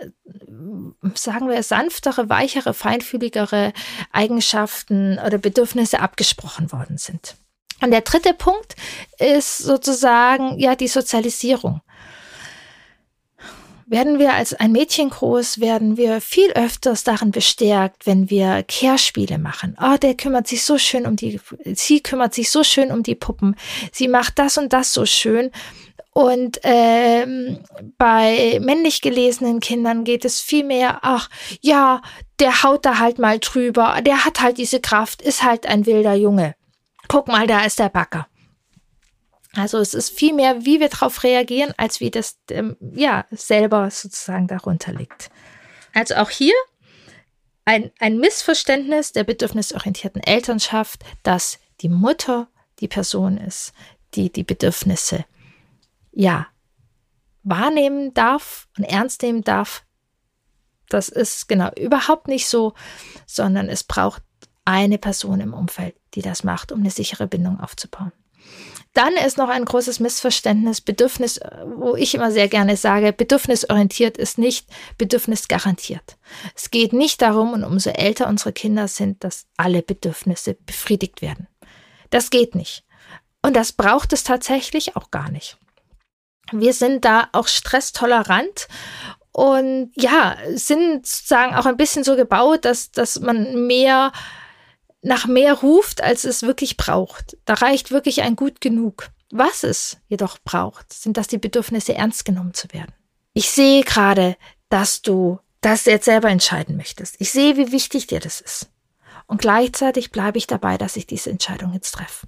sagen 1.14 1.48
wir, 1.48 1.62
sanftere, 1.62 2.28
weichere, 2.28 2.74
feinfühligere 2.74 3.72
Eigenschaften 4.12 5.18
oder 5.24 5.38
Bedürfnisse 5.38 6.00
abgesprochen 6.00 6.72
worden 6.72 6.98
sind. 6.98 7.36
Und 7.80 7.90
der 7.90 8.02
dritte 8.02 8.32
Punkt 8.32 8.76
ist 9.18 9.58
sozusagen 9.58 10.58
ja 10.58 10.76
die 10.76 10.88
Sozialisierung. 10.88 11.80
Werden 13.86 14.18
wir 14.18 14.34
als 14.34 14.54
ein 14.54 14.72
Mädchen 14.72 15.10
groß, 15.10 15.60
werden 15.60 15.96
wir 15.96 16.20
viel 16.20 16.50
öfters 16.52 17.04
darin 17.04 17.30
bestärkt, 17.30 18.06
wenn 18.06 18.30
wir 18.30 18.62
Kehrspiele 18.62 19.38
machen. 19.38 19.76
Oh, 19.80 19.96
der 19.96 20.14
kümmert 20.14 20.46
sich 20.46 20.64
so 20.64 20.78
schön 20.78 21.06
um 21.06 21.16
die, 21.16 21.40
sie 21.74 22.02
kümmert 22.02 22.34
sich 22.34 22.50
so 22.50 22.64
schön 22.64 22.90
um 22.90 23.02
die 23.02 23.14
Puppen. 23.14 23.56
Sie 23.92 24.08
macht 24.08 24.38
das 24.38 24.58
und 24.58 24.72
das 24.72 24.92
so 24.92 25.06
schön. 25.06 25.50
Und 26.14 26.60
ähm, 26.62 27.58
bei 27.96 28.58
männlich 28.60 29.00
gelesenen 29.00 29.60
Kindern 29.60 30.04
geht 30.04 30.24
es 30.26 30.40
viel 30.40 30.64
mehr, 30.64 30.98
ach 31.02 31.30
ja, 31.62 32.02
der 32.38 32.62
haut 32.62 32.84
da 32.84 32.98
halt 32.98 33.18
mal 33.18 33.38
drüber, 33.38 34.00
der 34.02 34.26
hat 34.26 34.42
halt 34.42 34.58
diese 34.58 34.80
Kraft, 34.80 35.22
ist 35.22 35.42
halt 35.42 35.64
ein 35.64 35.86
wilder 35.86 36.14
Junge 36.14 36.54
guck 37.12 37.28
mal, 37.28 37.46
da 37.46 37.64
ist 37.64 37.78
der 37.78 37.90
Backer. 37.90 38.26
Also 39.54 39.78
es 39.78 39.92
ist 39.92 40.10
viel 40.10 40.32
mehr, 40.32 40.64
wie 40.64 40.80
wir 40.80 40.88
darauf 40.88 41.24
reagieren, 41.24 41.74
als 41.76 42.00
wie 42.00 42.10
das 42.10 42.38
ähm, 42.50 42.76
ja 42.80 43.26
selber 43.30 43.90
sozusagen 43.90 44.46
darunter 44.46 44.92
liegt. 44.92 45.30
Also 45.92 46.14
auch 46.14 46.30
hier 46.30 46.54
ein, 47.64 47.90
ein 47.98 48.18
Missverständnis 48.18 49.12
der 49.12 49.24
bedürfnisorientierten 49.24 50.22
Elternschaft, 50.22 51.04
dass 51.22 51.58
die 51.80 51.90
Mutter 51.90 52.48
die 52.80 52.88
Person 52.88 53.36
ist, 53.36 53.72
die 54.14 54.32
die 54.32 54.44
Bedürfnisse 54.44 55.24
ja 56.12 56.46
wahrnehmen 57.42 58.14
darf 58.14 58.68
und 58.78 58.84
ernst 58.84 59.22
nehmen 59.22 59.42
darf. 59.42 59.84
Das 60.88 61.08
ist 61.08 61.48
genau 61.48 61.70
überhaupt 61.78 62.28
nicht 62.28 62.48
so, 62.48 62.74
sondern 63.26 63.68
es 63.68 63.84
braucht 63.84 64.22
eine 64.64 64.98
Person 64.98 65.40
im 65.40 65.54
Umfeld, 65.54 65.96
die 66.14 66.22
das 66.22 66.44
macht, 66.44 66.72
um 66.72 66.80
eine 66.80 66.90
sichere 66.90 67.26
Bindung 67.26 67.60
aufzubauen. 67.60 68.12
Dann 68.94 69.14
ist 69.14 69.38
noch 69.38 69.48
ein 69.48 69.64
großes 69.64 70.00
Missverständnis, 70.00 70.82
Bedürfnis, 70.82 71.40
wo 71.76 71.96
ich 71.96 72.14
immer 72.14 72.30
sehr 72.30 72.48
gerne 72.48 72.76
sage, 72.76 73.12
bedürfnisorientiert 73.12 74.18
ist 74.18 74.36
nicht 74.36 74.68
bedürfnisgarantiert. 74.98 76.18
Es 76.54 76.70
geht 76.70 76.92
nicht 76.92 77.22
darum, 77.22 77.54
und 77.54 77.64
umso 77.64 77.90
älter 77.90 78.28
unsere 78.28 78.52
Kinder 78.52 78.88
sind, 78.88 79.24
dass 79.24 79.46
alle 79.56 79.82
Bedürfnisse 79.82 80.54
befriedigt 80.54 81.22
werden. 81.22 81.48
Das 82.10 82.28
geht 82.28 82.54
nicht. 82.54 82.84
Und 83.40 83.56
das 83.56 83.72
braucht 83.72 84.12
es 84.12 84.24
tatsächlich 84.24 84.94
auch 84.94 85.10
gar 85.10 85.30
nicht. 85.30 85.56
Wir 86.52 86.74
sind 86.74 87.06
da 87.06 87.28
auch 87.32 87.48
stresstolerant 87.48 88.68
und 89.32 89.90
ja, 89.96 90.36
sind 90.54 91.06
sozusagen 91.06 91.54
auch 91.54 91.64
ein 91.64 91.78
bisschen 91.78 92.04
so 92.04 92.14
gebaut, 92.14 92.66
dass, 92.66 92.90
dass 92.90 93.20
man 93.20 93.66
mehr 93.66 94.12
nach 95.02 95.26
mehr 95.26 95.54
ruft, 95.54 96.00
als 96.00 96.24
es 96.24 96.42
wirklich 96.42 96.76
braucht. 96.76 97.36
Da 97.44 97.54
reicht 97.54 97.90
wirklich 97.90 98.22
ein 98.22 98.36
gut 98.36 98.60
genug. 98.60 99.10
Was 99.30 99.64
es 99.64 99.98
jedoch 100.08 100.38
braucht, 100.44 100.92
sind 100.92 101.16
das 101.16 101.26
die 101.26 101.38
Bedürfnisse 101.38 101.94
ernst 101.94 102.24
genommen 102.24 102.54
zu 102.54 102.72
werden. 102.72 102.92
Ich 103.34 103.50
sehe 103.50 103.82
gerade, 103.82 104.36
dass 104.68 105.02
du 105.02 105.40
das 105.60 105.84
jetzt 105.84 106.04
selber 106.04 106.28
entscheiden 106.28 106.76
möchtest. 106.76 107.16
Ich 107.18 107.32
sehe, 107.32 107.56
wie 107.56 107.72
wichtig 107.72 108.06
dir 108.06 108.20
das 108.20 108.40
ist. 108.40 108.68
Und 109.26 109.40
gleichzeitig 109.40 110.10
bleibe 110.10 110.38
ich 110.38 110.46
dabei, 110.46 110.76
dass 110.76 110.96
ich 110.96 111.06
diese 111.06 111.30
Entscheidung 111.30 111.72
jetzt 111.72 111.92
treffe. 111.92 112.26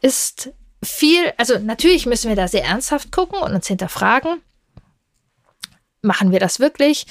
Ist 0.00 0.50
viel, 0.82 1.32
also 1.36 1.58
natürlich 1.58 2.06
müssen 2.06 2.28
wir 2.28 2.36
da 2.36 2.48
sehr 2.48 2.64
ernsthaft 2.64 3.12
gucken 3.12 3.38
und 3.38 3.54
uns 3.54 3.66
hinterfragen, 3.66 4.40
machen 6.02 6.32
wir 6.32 6.40
das 6.40 6.60
wirklich, 6.60 7.06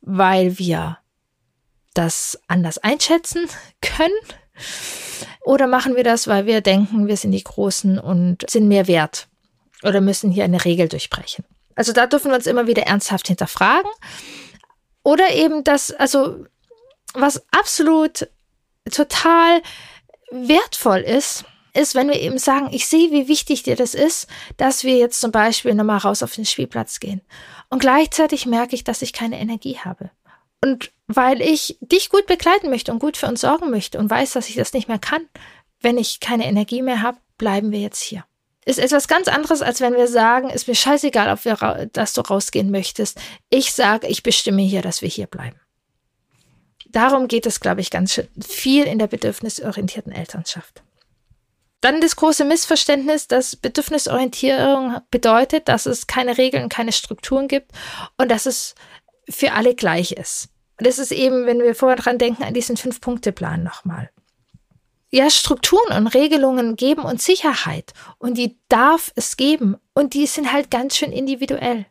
weil 0.00 0.58
wir 0.58 0.98
das 1.94 2.38
anders 2.48 2.78
einschätzen 2.78 3.48
können? 3.80 4.12
Oder 5.44 5.66
machen 5.66 5.96
wir 5.96 6.04
das, 6.04 6.26
weil 6.26 6.46
wir 6.46 6.60
denken, 6.60 7.06
wir 7.06 7.16
sind 7.16 7.32
die 7.32 7.44
Großen 7.44 7.98
und 7.98 8.48
sind 8.48 8.68
mehr 8.68 8.86
wert 8.86 9.28
oder 9.82 10.00
müssen 10.00 10.30
hier 10.30 10.44
eine 10.44 10.64
Regel 10.64 10.88
durchbrechen? 10.88 11.44
Also 11.74 11.92
da 11.92 12.06
dürfen 12.06 12.30
wir 12.30 12.36
uns 12.36 12.46
immer 12.46 12.66
wieder 12.66 12.84
ernsthaft 12.84 13.26
hinterfragen. 13.26 13.90
Oder 15.02 15.34
eben 15.34 15.64
das, 15.64 15.90
also 15.90 16.46
was 17.14 17.44
absolut 17.50 18.28
total 18.90 19.62
wertvoll 20.30 21.00
ist, 21.00 21.44
ist, 21.74 21.94
wenn 21.94 22.08
wir 22.08 22.20
eben 22.20 22.38
sagen, 22.38 22.68
ich 22.72 22.86
sehe, 22.86 23.10
wie 23.10 23.28
wichtig 23.28 23.64
dir 23.64 23.76
das 23.76 23.94
ist, 23.94 24.28
dass 24.56 24.84
wir 24.84 24.96
jetzt 24.96 25.20
zum 25.20 25.32
Beispiel 25.32 25.74
nochmal 25.74 25.98
raus 25.98 26.22
auf 26.22 26.34
den 26.34 26.46
Spielplatz 26.46 27.00
gehen. 27.00 27.20
Und 27.68 27.80
gleichzeitig 27.80 28.46
merke 28.46 28.74
ich, 28.76 28.84
dass 28.84 29.02
ich 29.02 29.12
keine 29.12 29.40
Energie 29.40 29.78
habe. 29.78 30.10
Und 30.64 30.92
weil 31.08 31.42
ich 31.42 31.76
dich 31.82 32.08
gut 32.08 32.24
begleiten 32.24 32.70
möchte 32.70 32.90
und 32.90 32.98
gut 32.98 33.18
für 33.18 33.26
uns 33.26 33.42
sorgen 33.42 33.68
möchte 33.68 33.98
und 33.98 34.08
weiß, 34.08 34.32
dass 34.32 34.48
ich 34.48 34.54
das 34.54 34.72
nicht 34.72 34.88
mehr 34.88 34.98
kann, 34.98 35.28
wenn 35.82 35.98
ich 35.98 36.20
keine 36.20 36.46
Energie 36.46 36.80
mehr 36.80 37.02
habe, 37.02 37.18
bleiben 37.36 37.70
wir 37.70 37.80
jetzt 37.80 38.00
hier. 38.00 38.24
Ist 38.64 38.78
etwas 38.78 39.06
ganz 39.06 39.28
anderes, 39.28 39.60
als 39.60 39.82
wenn 39.82 39.92
wir 39.92 40.08
sagen, 40.08 40.48
ist 40.48 40.66
mir 40.66 40.74
scheißegal, 40.74 41.30
ob 41.30 41.44
wir, 41.44 41.90
dass 41.92 42.14
du 42.14 42.22
rausgehen 42.22 42.70
möchtest. 42.70 43.20
Ich 43.50 43.74
sage, 43.74 44.06
ich 44.06 44.22
bestimme 44.22 44.62
hier, 44.62 44.80
dass 44.80 45.02
wir 45.02 45.08
hier 45.10 45.26
bleiben. 45.26 45.60
Darum 46.86 47.28
geht 47.28 47.44
es, 47.44 47.60
glaube 47.60 47.82
ich, 47.82 47.90
ganz 47.90 48.18
viel 48.40 48.84
in 48.84 48.98
der 48.98 49.08
bedürfnisorientierten 49.08 50.12
Elternschaft. 50.12 50.82
Dann 51.82 52.00
das 52.00 52.16
große 52.16 52.46
Missverständnis, 52.46 53.28
dass 53.28 53.56
Bedürfnisorientierung 53.56 54.96
bedeutet, 55.10 55.68
dass 55.68 55.84
es 55.84 56.06
keine 56.06 56.38
Regeln, 56.38 56.70
keine 56.70 56.92
Strukturen 56.92 57.48
gibt 57.48 57.70
und 58.16 58.30
dass 58.30 58.46
es 58.46 58.74
für 59.28 59.52
alle 59.52 59.74
gleich 59.74 60.12
ist. 60.12 60.48
Das 60.78 60.98
ist 60.98 61.12
eben, 61.12 61.46
wenn 61.46 61.60
wir 61.60 61.74
vorher 61.74 61.96
dran 61.96 62.18
denken, 62.18 62.42
an 62.42 62.54
diesen 62.54 62.76
Fünf-Punkte-Plan 62.76 63.62
nochmal. 63.62 64.10
Ja, 65.10 65.30
Strukturen 65.30 65.96
und 65.96 66.08
Regelungen 66.08 66.74
geben 66.74 67.02
uns 67.02 67.24
Sicherheit 67.24 67.92
und 68.18 68.36
die 68.36 68.58
darf 68.68 69.12
es 69.14 69.36
geben 69.36 69.76
und 69.94 70.14
die 70.14 70.26
sind 70.26 70.52
halt 70.52 70.72
ganz 70.72 70.96
schön 70.96 71.12
individuell. 71.12 71.86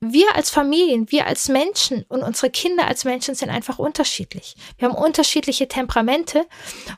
Wir 0.00 0.34
als 0.34 0.48
Familien, 0.48 1.10
wir 1.10 1.26
als 1.26 1.48
Menschen 1.48 2.04
und 2.08 2.22
unsere 2.22 2.50
Kinder 2.50 2.86
als 2.86 3.04
Menschen 3.04 3.34
sind 3.34 3.50
einfach 3.50 3.78
unterschiedlich. 3.78 4.54
Wir 4.78 4.88
haben 4.88 4.96
unterschiedliche 4.96 5.68
Temperamente 5.68 6.46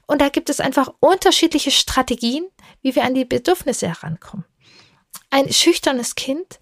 und 0.07 0.21
da 0.21 0.29
gibt 0.29 0.49
es 0.49 0.61
einfach 0.61 0.93
unterschiedliche 1.01 1.73
Strategien, 1.73 2.47
wie 2.83 2.95
wir 2.95 3.03
an 3.03 3.15
die 3.15 3.25
Bedürfnisse 3.25 3.89
herankommen. 3.89 4.45
Ein 5.31 5.53
schüchternes 5.53 6.15
Kind 6.15 6.61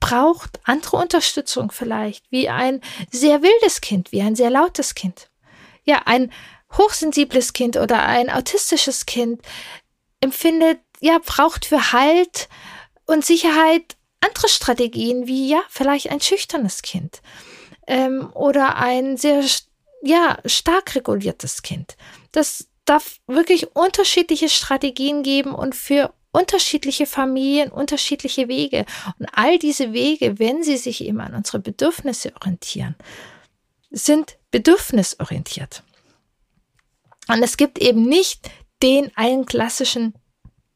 braucht 0.00 0.60
andere 0.64 0.96
Unterstützung 0.96 1.70
vielleicht, 1.70 2.30
wie 2.30 2.48
ein 2.48 2.80
sehr 3.10 3.42
wildes 3.42 3.80
Kind, 3.80 4.12
wie 4.12 4.22
ein 4.22 4.34
sehr 4.34 4.50
lautes 4.50 4.94
Kind. 4.94 5.30
Ja, 5.84 6.02
ein 6.06 6.32
hochsensibles 6.76 7.52
Kind 7.52 7.76
oder 7.76 8.04
ein 8.04 8.30
autistisches 8.30 9.06
Kind 9.06 9.42
empfindet, 10.20 10.80
ja, 11.00 11.18
braucht 11.24 11.66
für 11.66 11.92
Halt 11.92 12.48
und 13.06 13.24
Sicherheit 13.24 13.96
andere 14.20 14.48
Strategien, 14.48 15.26
wie 15.26 15.48
ja, 15.48 15.62
vielleicht 15.68 16.10
ein 16.10 16.20
schüchternes 16.20 16.82
Kind 16.82 17.22
ähm, 17.86 18.30
oder 18.34 18.76
ein 18.76 19.16
sehr, 19.16 19.44
ja, 20.02 20.38
stark 20.44 20.94
reguliertes 20.94 21.62
Kind. 21.62 21.96
Das 22.32 22.68
darf 22.84 23.18
wirklich 23.26 23.74
unterschiedliche 23.74 24.48
Strategien 24.48 25.22
geben 25.22 25.54
und 25.54 25.74
für 25.74 26.12
unterschiedliche 26.32 27.06
Familien, 27.06 27.70
unterschiedliche 27.70 28.48
Wege. 28.48 28.86
Und 29.18 29.26
all 29.32 29.58
diese 29.58 29.92
Wege, 29.92 30.38
wenn 30.38 30.62
sie 30.62 30.76
sich 30.76 31.04
eben 31.04 31.20
an 31.20 31.34
unsere 31.34 31.58
Bedürfnisse 31.58 32.32
orientieren, 32.36 32.94
sind 33.90 34.36
bedürfnisorientiert. 34.50 35.82
Und 37.28 37.42
es 37.42 37.56
gibt 37.56 37.78
eben 37.78 38.02
nicht 38.02 38.50
den 38.82 39.10
einen 39.16 39.46
klassischen 39.46 40.14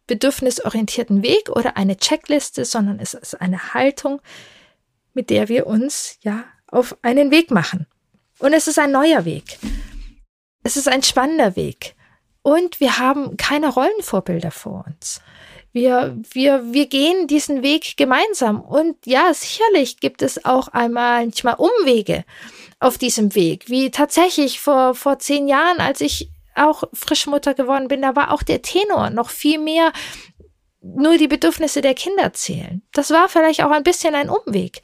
bedürfnisorientierten 0.06 1.22
Weg 1.22 1.48
oder 1.48 1.76
eine 1.76 1.96
Checkliste, 1.96 2.64
sondern 2.64 2.98
es 2.98 3.14
ist 3.14 3.40
eine 3.40 3.74
Haltung, 3.74 4.20
mit 5.14 5.30
der 5.30 5.48
wir 5.48 5.66
uns 5.66 6.18
ja 6.22 6.44
auf 6.66 6.96
einen 7.02 7.30
Weg 7.30 7.50
machen. 7.50 7.86
Und 8.38 8.52
es 8.52 8.68
ist 8.68 8.78
ein 8.78 8.90
neuer 8.90 9.24
Weg. 9.24 9.58
Es 10.62 10.76
ist 10.76 10.88
ein 10.88 11.02
spannender 11.02 11.56
Weg. 11.56 11.94
Und 12.42 12.80
wir 12.80 12.98
haben 12.98 13.36
keine 13.36 13.68
Rollenvorbilder 13.68 14.50
vor 14.50 14.84
uns. 14.86 15.22
Wir, 15.74 16.16
wir, 16.30 16.72
wir 16.72 16.86
gehen 16.86 17.26
diesen 17.26 17.64
Weg 17.64 17.96
gemeinsam. 17.96 18.60
Und 18.60 18.94
ja, 19.06 19.34
sicherlich 19.34 19.98
gibt 19.98 20.22
es 20.22 20.44
auch 20.44 20.68
einmal 20.68 21.24
manchmal 21.24 21.56
Umwege 21.56 22.24
auf 22.78 22.96
diesem 22.96 23.34
Weg. 23.34 23.68
Wie 23.68 23.90
tatsächlich 23.90 24.60
vor, 24.60 24.94
vor 24.94 25.18
zehn 25.18 25.48
Jahren, 25.48 25.78
als 25.78 26.00
ich 26.00 26.30
auch 26.54 26.84
Frischmutter 26.92 27.54
geworden 27.54 27.88
bin, 27.88 28.02
da 28.02 28.14
war 28.14 28.32
auch 28.32 28.44
der 28.44 28.62
Tenor 28.62 29.10
noch 29.10 29.30
viel 29.30 29.58
mehr 29.58 29.92
nur 30.80 31.18
die 31.18 31.26
Bedürfnisse 31.26 31.80
der 31.80 31.94
Kinder 31.94 32.32
zählen. 32.32 32.82
Das 32.92 33.10
war 33.10 33.28
vielleicht 33.28 33.64
auch 33.64 33.72
ein 33.72 33.82
bisschen 33.82 34.14
ein 34.14 34.30
Umweg, 34.30 34.80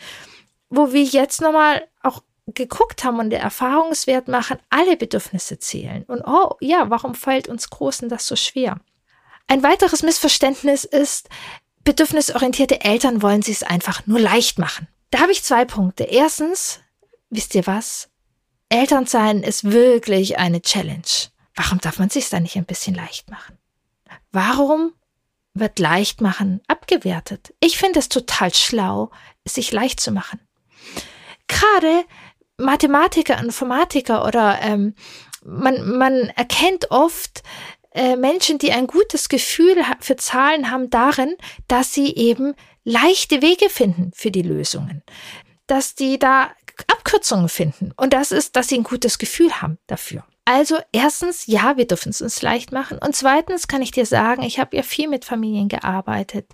wo 0.71 0.93
wir 0.93 1.05
jetzt 1.05 1.41
nochmal 1.41 1.87
auch 2.03 2.25
geguckt 2.47 3.05
haben 3.05 3.21
und 3.21 3.31
der 3.31 3.43
Erfahrungswert 3.43 4.27
machen, 4.27 4.59
alle 4.71 4.97
Bedürfnisse 4.97 5.61
zählen. 5.61 6.03
Und 6.09 6.23
oh 6.27 6.57
ja, 6.61 6.91
warum 6.91 7.15
fällt 7.15 7.47
uns 7.47 7.71
Großen 7.71 8.09
das 8.09 8.27
so 8.27 8.35
schwer? 8.35 8.81
Ein 9.51 9.65
weiteres 9.65 10.05
Missverständnis 10.05 10.85
ist, 10.85 11.29
bedürfnisorientierte 11.83 12.83
Eltern 12.83 13.21
wollen 13.21 13.43
sie 13.43 13.51
es 13.51 13.65
einfach 13.65 14.07
nur 14.07 14.21
leicht 14.21 14.61
machen. 14.61 14.87
Da 15.11 15.19
habe 15.19 15.33
ich 15.33 15.43
zwei 15.43 15.65
Punkte. 15.65 16.05
Erstens, 16.05 16.79
wisst 17.31 17.57
ihr 17.57 17.67
was? 17.67 18.11
Elternsein 18.69 19.43
ist 19.43 19.73
wirklich 19.73 20.39
eine 20.39 20.63
Challenge. 20.63 21.03
Warum 21.57 21.81
darf 21.81 21.99
man 21.99 22.11
sich 22.11 22.29
da 22.29 22.39
nicht 22.39 22.55
ein 22.55 22.65
bisschen 22.65 22.95
leicht 22.95 23.29
machen? 23.29 23.59
Warum 24.31 24.93
wird 25.55 25.81
leicht 25.81 26.21
machen 26.21 26.61
abgewertet? 26.69 27.53
Ich 27.59 27.77
finde 27.77 27.99
es 27.99 28.09
total 28.09 28.55
schlau, 28.55 29.11
es 29.43 29.55
sich 29.55 29.73
leicht 29.73 29.99
zu 29.99 30.13
machen. 30.13 30.39
Gerade 31.49 32.05
Mathematiker, 32.57 33.37
Informatiker 33.41 34.25
oder 34.25 34.61
ähm, 34.63 34.95
man, 35.43 35.99
man 35.99 36.29
erkennt 36.37 36.93
oft 36.93 37.43
äh, 37.93 38.17
Menschen, 38.17 38.59
die 38.59 38.73
ein 38.73 38.87
gutes 38.87 39.29
Gefühl 39.29 39.77
für 40.01 40.17
Zahlen 40.17 40.71
haben, 40.71 40.91
darin, 40.91 41.37
dass 41.69 41.93
sie 41.93 42.15
eben 42.15 42.55
leichte 42.85 43.43
Wege 43.43 43.69
finden 43.69 44.13
für 44.15 44.31
die 44.31 44.43
Lösungen, 44.43 45.03
dass 45.67 45.95
die 45.95 46.19
da 46.19 46.51
Abkürzungen 46.87 47.49
finden 47.49 47.93
und 47.97 48.13
das 48.13 48.33
ist, 48.33 48.57
dass 48.57 48.69
sie 48.69 48.79
ein 48.79 48.85
gutes 48.85 49.19
Gefühl 49.19 49.61
haben 49.61 49.79
dafür. 49.87 50.25
Also 50.47 50.79
erstens, 50.91 51.47
ja, 51.47 51.77
wir 51.77 51.87
dürfen 51.87 52.09
es 52.09 52.21
uns 52.21 52.43
leicht 52.43 52.73
machen. 52.73 52.99
Und 52.99 53.15
zweitens 53.15 53.69
kann 53.69 53.83
ich 53.83 53.93
dir 53.93 54.05
sagen, 54.05 54.43
ich 54.43 54.59
habe 54.59 54.77
ja 54.77 54.83
viel 54.83 55.07
mit 55.07 55.25
Familien 55.25 55.69
gearbeitet, 55.69 56.47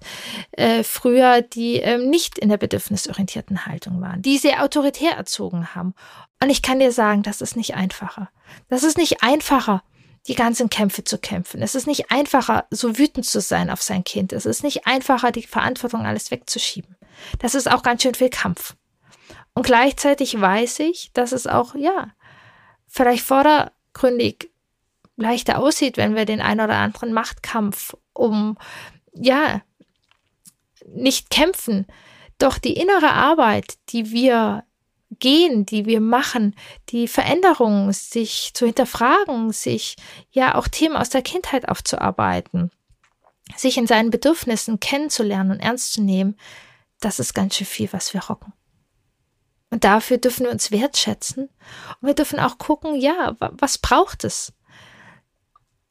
äh, 0.52 0.82
früher, 0.82 1.40
die 1.40 1.80
äh, 1.80 1.96
nicht 1.96 2.38
in 2.38 2.50
der 2.50 2.58
bedürfnisorientierten 2.58 3.64
Haltung 3.64 4.02
waren, 4.02 4.20
die 4.20 4.36
sehr 4.36 4.62
autoritär 4.62 5.12
erzogen 5.12 5.74
haben. 5.74 5.94
Und 6.42 6.50
ich 6.50 6.60
kann 6.60 6.78
dir 6.78 6.92
sagen, 6.92 7.22
das 7.22 7.40
ist 7.40 7.56
nicht 7.56 7.74
einfacher. 7.74 8.28
Das 8.68 8.82
ist 8.82 8.98
nicht 8.98 9.22
einfacher, 9.22 9.82
die 10.28 10.34
ganzen 10.34 10.70
Kämpfe 10.70 11.04
zu 11.04 11.18
kämpfen. 11.18 11.62
Es 11.62 11.74
ist 11.74 11.86
nicht 11.86 12.10
einfacher, 12.10 12.66
so 12.70 12.98
wütend 12.98 13.26
zu 13.26 13.40
sein 13.40 13.70
auf 13.70 13.82
sein 13.82 14.04
Kind. 14.04 14.32
Es 14.32 14.46
ist 14.46 14.62
nicht 14.62 14.86
einfacher, 14.86 15.32
die 15.32 15.42
Verantwortung 15.42 16.06
alles 16.06 16.30
wegzuschieben. 16.30 16.96
Das 17.38 17.54
ist 17.54 17.70
auch 17.70 17.82
ganz 17.82 18.02
schön 18.02 18.14
viel 18.14 18.30
Kampf. 18.30 18.74
Und 19.54 19.64
gleichzeitig 19.64 20.38
weiß 20.38 20.80
ich, 20.80 21.10
dass 21.14 21.32
es 21.32 21.46
auch, 21.46 21.74
ja, 21.74 22.10
vielleicht 22.86 23.24
vorder 23.24 23.72
vordergründig 23.96 24.50
leichter 25.16 25.58
aussieht, 25.58 25.96
wenn 25.96 26.14
wir 26.14 26.26
den 26.26 26.40
ein 26.40 26.60
oder 26.60 26.74
anderen 26.74 27.12
Machtkampf 27.12 27.96
um, 28.12 28.58
ja, 29.14 29.62
nicht 30.86 31.30
kämpfen. 31.30 31.86
Doch 32.38 32.58
die 32.58 32.74
innere 32.74 33.12
Arbeit, 33.12 33.78
die 33.88 34.10
wir 34.10 34.64
gehen, 35.10 35.66
die 35.66 35.86
wir 35.86 36.00
machen, 36.00 36.54
die 36.88 37.08
Veränderungen, 37.08 37.92
sich 37.92 38.52
zu 38.54 38.66
hinterfragen, 38.66 39.52
sich 39.52 39.96
ja 40.30 40.54
auch 40.54 40.68
Themen 40.68 40.96
aus 40.96 41.10
der 41.10 41.22
Kindheit 41.22 41.68
aufzuarbeiten, 41.68 42.70
sich 43.56 43.78
in 43.78 43.86
seinen 43.86 44.10
Bedürfnissen 44.10 44.80
kennenzulernen 44.80 45.52
und 45.52 45.60
ernst 45.60 45.92
zu 45.92 46.02
nehmen, 46.02 46.36
das 47.00 47.18
ist 47.18 47.34
ganz 47.34 47.56
schön 47.56 47.66
viel, 47.66 47.92
was 47.92 48.14
wir 48.14 48.24
rocken. 48.24 48.52
Und 49.70 49.84
dafür 49.84 50.18
dürfen 50.18 50.44
wir 50.44 50.52
uns 50.52 50.70
wertschätzen. 50.70 51.48
Und 52.00 52.06
wir 52.06 52.14
dürfen 52.14 52.40
auch 52.40 52.58
gucken, 52.58 52.96
ja, 52.96 53.36
was 53.38 53.78
braucht 53.78 54.24
es? 54.24 54.52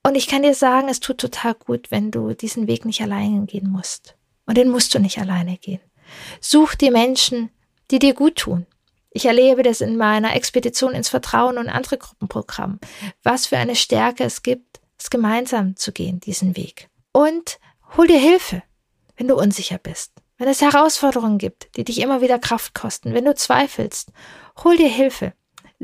Und 0.01 0.15
ich 0.15 0.27
kann 0.27 0.43
dir 0.43 0.53
sagen, 0.53 0.87
es 0.87 0.99
tut 0.99 1.17
total 1.17 1.55
gut, 1.55 1.91
wenn 1.91 2.11
du 2.11 2.33
diesen 2.33 2.67
Weg 2.67 2.85
nicht 2.85 3.01
alleine 3.01 3.45
gehen 3.45 3.69
musst. 3.69 4.15
Und 4.45 4.57
den 4.57 4.69
musst 4.69 4.93
du 4.93 4.99
nicht 4.99 5.17
alleine 5.17 5.57
gehen. 5.57 5.81
Such 6.39 6.75
dir 6.75 6.91
Menschen, 6.91 7.49
die 7.91 7.99
dir 7.99 8.13
gut 8.13 8.37
tun. 8.37 8.65
Ich 9.15 9.25
erlebe 9.25 9.63
das 9.63 9.79
in 9.79 9.95
meiner 9.95 10.35
Expedition 10.35 10.93
ins 10.93 11.07
Vertrauen 11.07 11.57
und 11.57 11.69
andere 11.69 11.97
Gruppenprogramme. 11.97 12.79
Was 13.23 13.45
für 13.45 13.57
eine 13.57 13.77
Stärke 13.77 14.25
es 14.25 14.43
gibt, 14.43 14.81
es 14.99 15.09
gemeinsam 15.09 15.77
zu 15.77 15.93
gehen, 15.93 16.19
diesen 16.19 16.57
Weg. 16.57 16.89
Und 17.13 17.57
hol 17.95 18.07
dir 18.07 18.19
Hilfe, 18.19 18.61
wenn 19.15 19.29
du 19.29 19.37
unsicher 19.37 19.77
bist. 19.77 20.11
Wenn 20.37 20.49
es 20.49 20.61
Herausforderungen 20.61 21.37
gibt, 21.37 21.77
die 21.77 21.85
dich 21.85 22.01
immer 22.01 22.19
wieder 22.19 22.39
Kraft 22.39 22.75
kosten, 22.75 23.13
wenn 23.13 23.23
du 23.23 23.33
zweifelst, 23.33 24.11
hol 24.65 24.75
dir 24.75 24.89
Hilfe. 24.89 25.31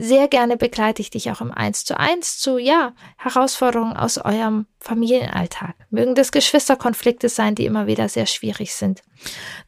Sehr 0.02 0.28
gerne 0.28 0.58
begleite 0.58 1.00
ich 1.02 1.12
dich 1.12 1.30
auch 1.30 1.42
im 1.42 1.52
Eins 1.52 1.86
zu 1.86 1.98
eins 1.98 2.40
zu, 2.40 2.58
ja, 2.58 2.94
Herausforderungen 3.18 3.96
aus 3.96 4.18
eurem 4.18 4.66
Familienalltag. 4.80 5.76
Mögen 5.92 6.16
das 6.16 6.32
Geschwisterkonflikte 6.32 7.30
sein, 7.30 7.54
die 7.54 7.68
immer 7.68 7.86
wieder 7.86 8.10
sehr 8.10 8.26
schwierig 8.26 8.74
sind. 8.74 9.04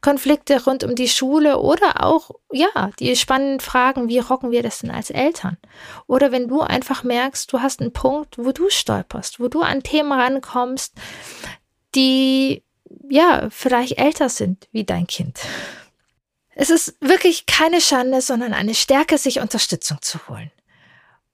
Konflikte 0.00 0.64
rund 0.64 0.82
um 0.82 0.96
die 0.96 1.08
Schule 1.08 1.60
oder 1.60 2.02
auch, 2.04 2.32
ja, 2.50 2.90
die 2.98 3.14
spannenden 3.14 3.60
Fragen, 3.60 4.08
wie 4.08 4.18
rocken 4.18 4.50
wir 4.50 4.64
das 4.64 4.80
denn 4.80 4.90
als 4.90 5.10
Eltern? 5.10 5.56
Oder 6.08 6.32
wenn 6.32 6.48
du 6.48 6.62
einfach 6.62 7.04
merkst, 7.04 7.52
du 7.52 7.60
hast 7.60 7.80
einen 7.80 7.92
Punkt, 7.92 8.36
wo 8.36 8.50
du 8.50 8.70
stolperst, 8.70 9.38
wo 9.38 9.46
du 9.46 9.60
an 9.60 9.84
Themen 9.84 10.12
rankommst, 10.12 10.94
die, 11.94 12.64
ja, 13.08 13.48
vielleicht 13.50 13.98
älter 13.98 14.28
sind 14.28 14.66
wie 14.72 14.82
dein 14.82 15.06
Kind. 15.06 15.38
Es 16.54 16.70
ist 16.70 16.94
wirklich 17.00 17.46
keine 17.46 17.80
Schande, 17.80 18.20
sondern 18.20 18.52
eine 18.52 18.74
Stärke, 18.74 19.18
sich 19.18 19.40
Unterstützung 19.40 20.00
zu 20.00 20.18
holen. 20.28 20.50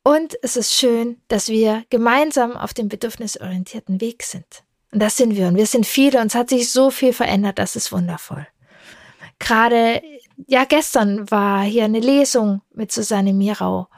Und 0.02 0.36
es 0.42 0.56
ist 0.56 0.74
schön, 0.74 1.20
dass 1.28 1.48
wir 1.48 1.84
gemeinsam 1.90 2.56
auf 2.56 2.72
dem 2.72 2.88
bedürfnisorientierten 2.88 4.00
Weg 4.00 4.22
sind. 4.22 4.64
Und 4.92 5.00
das 5.00 5.16
sind 5.16 5.36
wir. 5.36 5.48
Und 5.48 5.56
wir 5.56 5.66
sind 5.66 5.86
viele. 5.86 6.20
Und 6.20 6.28
es 6.28 6.34
hat 6.34 6.48
sich 6.48 6.70
so 6.72 6.90
viel 6.90 7.12
verändert. 7.12 7.58
Das 7.58 7.76
ist 7.76 7.92
wundervoll. 7.92 8.46
Gerade, 9.38 10.02
ja, 10.46 10.64
gestern 10.64 11.30
war 11.30 11.62
hier 11.62 11.84
eine 11.84 12.00
Lesung 12.00 12.62
mit 12.74 12.92
Susanne 12.92 13.32
Mirau. 13.32 13.88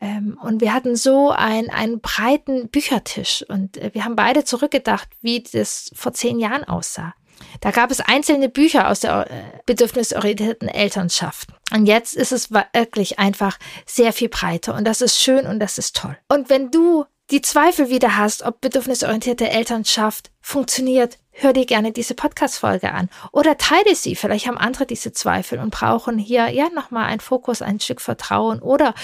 Ähm, 0.00 0.38
und 0.42 0.62
wir 0.62 0.72
hatten 0.72 0.96
so 0.96 1.30
ein, 1.30 1.68
einen 1.68 2.00
breiten 2.00 2.68
Büchertisch. 2.70 3.44
Und 3.48 3.76
äh, 3.76 3.90
wir 3.92 4.04
haben 4.04 4.16
beide 4.16 4.44
zurückgedacht, 4.44 5.08
wie 5.20 5.42
das 5.42 5.90
vor 5.94 6.12
zehn 6.14 6.40
Jahren 6.40 6.64
aussah. 6.64 7.14
Da 7.60 7.70
gab 7.70 7.90
es 7.90 8.00
einzelne 8.00 8.48
Bücher 8.48 8.88
aus 8.88 9.00
der 9.00 9.30
äh, 9.30 9.42
bedürfnisorientierten 9.66 10.68
Elternschaft. 10.68 11.48
Und 11.72 11.86
jetzt 11.86 12.16
ist 12.16 12.32
es 12.32 12.50
wirklich 12.50 13.18
einfach 13.18 13.58
sehr 13.86 14.12
viel 14.12 14.28
breiter 14.28 14.74
und 14.74 14.84
das 14.84 15.00
ist 15.00 15.20
schön 15.20 15.46
und 15.46 15.60
das 15.60 15.78
ist 15.78 15.96
toll. 15.96 16.16
Und 16.28 16.50
wenn 16.50 16.70
du 16.70 17.04
die 17.30 17.42
Zweifel 17.42 17.90
wieder 17.90 18.16
hast, 18.16 18.42
ob 18.42 18.60
bedürfnisorientierte 18.60 19.48
Elternschaft 19.48 20.30
funktioniert, 20.40 21.18
hör 21.30 21.52
dir 21.52 21.64
gerne 21.64 21.92
diese 21.92 22.14
Podcast-Folge 22.14 22.92
an 22.92 23.08
oder 23.30 23.56
teile 23.56 23.94
sie. 23.94 24.16
Vielleicht 24.16 24.48
haben 24.48 24.58
andere 24.58 24.84
diese 24.84 25.12
Zweifel 25.12 25.60
und 25.60 25.70
brauchen 25.70 26.18
hier 26.18 26.48
ja 26.48 26.68
nochmal 26.70 27.06
einen 27.06 27.20
Fokus, 27.20 27.62
ein 27.62 27.78
Stück 27.78 28.00
Vertrauen 28.00 28.60
oder 28.60 28.94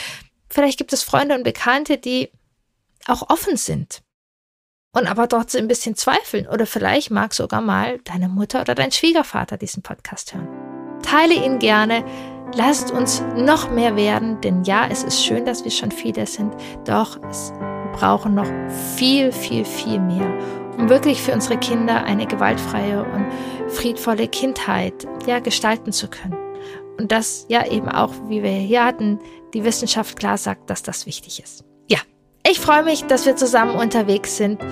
vielleicht 0.49 0.79
gibt 0.79 0.93
es 0.93 1.05
Freunde 1.05 1.37
und 1.37 1.45
Bekannte, 1.45 1.99
die 1.99 2.31
auch 3.07 3.31
offen 3.31 3.57
sind 3.57 4.03
und 4.97 5.07
aber 5.07 5.29
trotzdem 5.29 5.67
ein 5.67 5.69
bisschen 5.69 5.95
zweifeln. 5.95 6.47
Oder 6.49 6.65
vielleicht 6.65 7.11
mag 7.11 7.35
sogar 7.35 7.61
mal 7.61 7.99
deine 8.05 8.29
Mutter 8.29 8.63
oder 8.63 8.75
dein 8.75 8.93
Schwiegervater 8.93 9.59
diesen 9.59 9.83
Podcast 9.83 10.35
hören. 10.35 10.49
Teile 11.03 11.35
ihn 11.35 11.59
gerne. 11.59 12.03
Lasst 12.55 12.91
uns 12.91 13.23
noch 13.37 13.71
mehr 13.71 13.97
werden, 13.97 14.41
denn 14.41 14.65
ja, 14.65 14.87
es 14.89 15.03
ist 15.03 15.23
schön, 15.23 15.45
dass 15.45 15.65
wir 15.65 15.71
schon 15.71 15.91
viele 15.91 16.27
sind, 16.27 16.55
doch 16.85 17.21
es 17.29 17.53
brauchen 17.93 18.35
noch 18.35 18.47
viel, 18.97 19.33
viel, 19.33 19.65
viel 19.65 19.99
mehr, 19.99 20.33
um 20.79 20.89
wirklich 20.89 21.21
für 21.21 21.33
unsere 21.33 21.59
Kinder 21.59 22.05
eine 22.05 22.27
gewaltfreie 22.27 23.05
und 23.05 23.27
friedvolle 23.69 24.29
Kindheit 24.29 25.07
ja 25.27 25.41
gestalten 25.41 25.93
zu 25.93 26.09
können. 26.09 26.37
Und 26.99 27.11
das 27.11 27.47
ja 27.49 27.67
eben 27.67 27.89
auch, 27.89 28.13
wie 28.29 28.43
wir 28.43 28.51
hier 28.51 28.85
hatten, 28.85 29.19
die 29.53 29.65
Wissenschaft 29.65 30.17
klar 30.17 30.39
sagt, 30.39 30.71
dass 30.71 30.83
das 30.83 31.05
wichtig 31.05 31.43
ist. 31.43 31.65
Ich 32.49 32.61
freue 32.61 32.85
mich, 32.85 33.05
dass 33.07 33.27
wir 33.27 33.35
zusammen 33.35 33.75
unterwegs 33.75 34.37
sind 34.37 34.63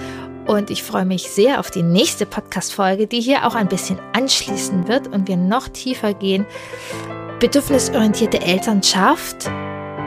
und 0.46 0.70
ich 0.70 0.84
freue 0.84 1.04
mich 1.04 1.28
sehr 1.28 1.58
auf 1.58 1.72
die 1.72 1.82
nächste 1.82 2.24
Podcast-Folge, 2.24 3.08
die 3.08 3.20
hier 3.20 3.48
auch 3.48 3.56
ein 3.56 3.66
bisschen 3.66 3.98
anschließen 4.12 4.86
wird 4.86 5.08
und 5.08 5.26
wir 5.26 5.36
noch 5.36 5.66
tiefer 5.66 6.14
gehen. 6.14 6.46
Bedürfnisorientierte 7.40 8.40
Elternschaft, 8.40 9.50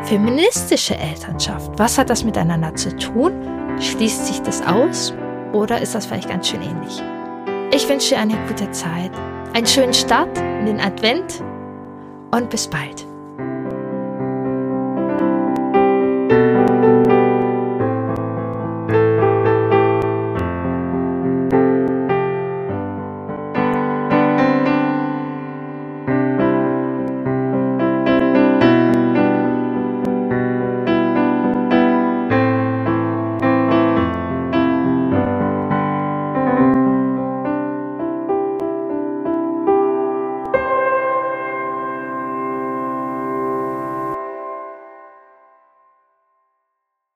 feministische 0.04 0.96
Elternschaft. 0.96 1.78
Was 1.78 1.98
hat 1.98 2.10
das 2.10 2.24
miteinander 2.24 2.74
zu 2.76 2.96
tun? 2.96 3.34
Schließt 3.82 4.28
sich 4.28 4.42
das 4.44 4.66
aus 4.66 5.14
oder 5.52 5.82
ist 5.82 5.94
das 5.94 6.06
vielleicht 6.06 6.30
ganz 6.30 6.48
schön 6.48 6.62
ähnlich? 6.62 7.04
Ich 7.74 7.90
wünsche 7.90 8.16
dir 8.16 8.22
eine 8.22 8.38
gute 8.48 8.72
Zeit, 8.72 9.12
einen 9.54 9.68
schönen 9.68 9.94
Start 9.94 10.38
in 10.38 10.68
den 10.68 10.80
Advent 10.80 11.44
und 12.32 12.50
bis 12.50 12.66
bald. 12.66 13.06